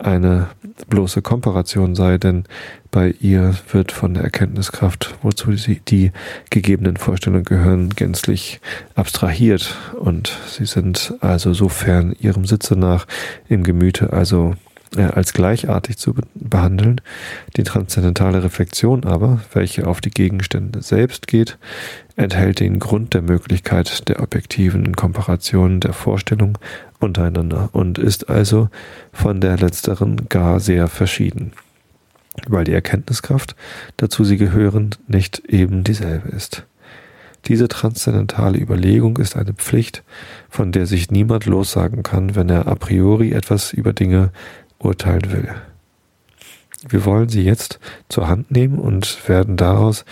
eine 0.00 0.48
bloße 0.88 1.22
Komparation 1.22 1.94
sei, 1.94 2.18
denn 2.18 2.44
bei 2.90 3.14
ihr 3.20 3.54
wird 3.72 3.92
von 3.92 4.14
der 4.14 4.24
Erkenntniskraft, 4.24 5.14
wozu 5.22 5.54
sie 5.56 5.80
die 5.86 6.10
gegebenen 6.50 6.96
Vorstellungen 6.96 7.44
gehören, 7.44 7.90
gänzlich 7.90 8.60
abstrahiert. 8.94 9.76
Und 9.98 10.36
sie 10.48 10.66
sind 10.66 11.14
also 11.20 11.54
sofern 11.54 12.14
ihrem 12.18 12.46
Sitze 12.46 12.76
nach 12.76 13.06
im 13.48 13.62
Gemüte 13.62 14.12
also 14.12 14.54
äh, 14.96 15.02
als 15.02 15.32
gleichartig 15.32 15.98
zu 15.98 16.14
behandeln. 16.34 17.00
Die 17.56 17.62
transzendentale 17.62 18.42
Reflexion 18.42 19.04
aber, 19.04 19.40
welche 19.52 19.86
auf 19.86 20.00
die 20.00 20.10
Gegenstände 20.10 20.82
selbst 20.82 21.26
geht, 21.26 21.58
enthält 22.16 22.60
den 22.60 22.78
Grund 22.78 23.14
der 23.14 23.22
Möglichkeit 23.22 24.08
der 24.08 24.20
objektiven 24.22 24.96
Komparation 24.96 25.80
der 25.80 25.92
Vorstellung 25.92 26.58
untereinander 26.98 27.70
und 27.72 27.98
ist 27.98 28.28
also 28.28 28.68
von 29.12 29.40
der 29.40 29.56
letzteren 29.56 30.28
gar 30.28 30.60
sehr 30.60 30.88
verschieden, 30.88 31.52
weil 32.48 32.64
die 32.64 32.74
Erkenntniskraft, 32.74 33.56
dazu 33.96 34.24
sie 34.24 34.36
gehören, 34.36 34.90
nicht 35.06 35.40
eben 35.46 35.84
dieselbe 35.84 36.28
ist. 36.28 36.64
Diese 37.46 37.68
transzendentale 37.68 38.58
Überlegung 38.58 39.16
ist 39.16 39.36
eine 39.36 39.54
Pflicht, 39.54 40.02
von 40.50 40.72
der 40.72 40.86
sich 40.86 41.10
niemand 41.10 41.46
lossagen 41.46 42.02
kann, 42.02 42.34
wenn 42.34 42.50
er 42.50 42.68
a 42.68 42.74
priori 42.74 43.32
etwas 43.32 43.72
über 43.72 43.92
Dinge 43.92 44.30
urteilen 44.80 45.30
will. 45.30 45.54
Wir 46.88 47.04
wollen 47.04 47.28
sie 47.28 47.42
jetzt 47.42 47.78
zur 48.08 48.28
Hand 48.28 48.50
nehmen 48.50 48.78
und 48.78 49.28
werden 49.28 49.56
daraus 49.56 50.04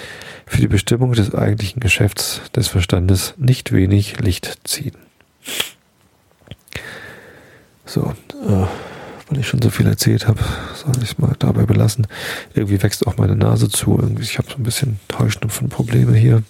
für 0.46 0.60
die 0.60 0.68
Bestimmung 0.68 1.12
des 1.12 1.34
eigentlichen 1.34 1.80
Geschäfts 1.80 2.42
des 2.54 2.68
Verstandes 2.68 3.34
nicht 3.38 3.72
wenig 3.72 4.20
Licht 4.20 4.58
ziehen. 4.64 4.96
So, 7.86 8.12
äh, 8.46 8.66
weil 9.28 9.40
ich 9.40 9.48
schon 9.48 9.62
so 9.62 9.70
viel 9.70 9.86
erzählt 9.86 10.28
habe, 10.28 10.40
soll 10.74 10.92
ich 11.02 11.12
es 11.12 11.18
mal 11.18 11.34
dabei 11.38 11.64
belassen. 11.64 12.06
Irgendwie 12.54 12.82
wächst 12.82 13.06
auch 13.06 13.16
meine 13.16 13.36
Nase 13.36 13.70
zu. 13.70 13.98
Irgendwie, 13.98 14.22
ich 14.22 14.36
habe 14.36 14.48
so 14.50 14.56
ein 14.56 14.62
bisschen 14.62 15.00
Heuschnupfenprobleme 15.18 16.14
hier. 16.14 16.36
In 16.36 16.44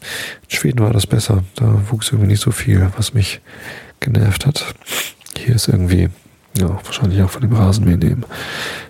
Schweden 0.48 0.80
war 0.80 0.92
das 0.92 1.06
besser. 1.06 1.44
Da 1.54 1.80
wuchs 1.90 2.08
irgendwie 2.08 2.28
nicht 2.28 2.42
so 2.42 2.50
viel, 2.50 2.90
was 2.96 3.14
mich 3.14 3.40
genervt 4.00 4.46
hat. 4.46 4.74
Hier 5.36 5.54
ist 5.54 5.68
irgendwie 5.68 6.08
ja, 6.58 6.78
wahrscheinlich 6.84 7.22
auch 7.22 7.30
von 7.30 7.42
dem 7.42 7.52
Rasenmäher 7.52 7.96
nehmen. 7.96 8.24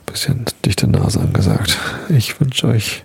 Bisschen 0.06 0.44
dichte 0.64 0.86
Nase 0.86 1.20
angesagt. 1.20 1.76
Ich 2.08 2.40
wünsche 2.40 2.68
euch 2.68 3.04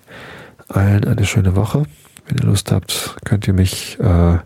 allen 0.70 1.06
eine 1.06 1.26
schöne 1.26 1.56
Woche. 1.56 1.84
Wenn 2.28 2.38
ihr 2.38 2.46
Lust 2.46 2.72
habt, 2.72 3.16
könnt 3.26 3.48
ihr 3.48 3.54
mich 3.54 4.00
äh, 4.00 4.38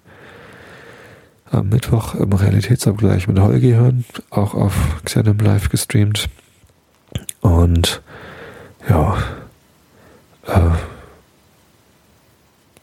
am 1.51 1.69
Mittwoch 1.69 2.15
im 2.15 2.33
Realitätsabgleich 2.33 3.27
mit 3.27 3.39
Holgi 3.39 3.73
hören, 3.73 4.05
auch 4.31 4.55
auf 4.55 4.73
Xenom 5.05 5.37
Live 5.37 5.69
gestreamt. 5.69 6.29
Und 7.41 8.01
ja, 8.89 9.17
äh, 10.47 10.71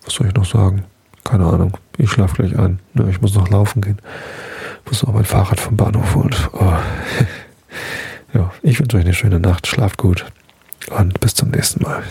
was 0.05 0.15
soll 0.15 0.29
ich 0.29 0.35
noch 0.35 0.45
sagen? 0.47 0.85
Keine 1.25 1.47
Ahnung. 1.47 1.77
Ich 1.97 2.11
schlafe 2.11 2.37
gleich 2.43 2.59
ein. 2.59 2.79
Ich 3.09 3.21
muss 3.21 3.35
noch 3.35 3.49
laufen 3.49 3.81
gehen. 3.81 3.99
Muss 4.87 5.03
noch 5.03 5.15
mein 5.15 5.25
Fahrrad 5.25 5.61
vom 5.61 5.77
Bahnhof 5.77 6.15
holen. 6.15 6.35
Oh. 6.53 6.73
ja, 8.35 8.53
ich 8.63 8.79
wünsche 8.79 8.97
euch 8.97 9.05
eine 9.05 9.15
schöne 9.15 9.41
Nacht. 9.41 9.67
Schlaft 9.67 9.99
gut. 9.99 10.27
Und 10.91 11.21
bis 11.21 11.35
zum 11.35 11.51
nächsten 11.51 11.83
Mal. 11.83 12.05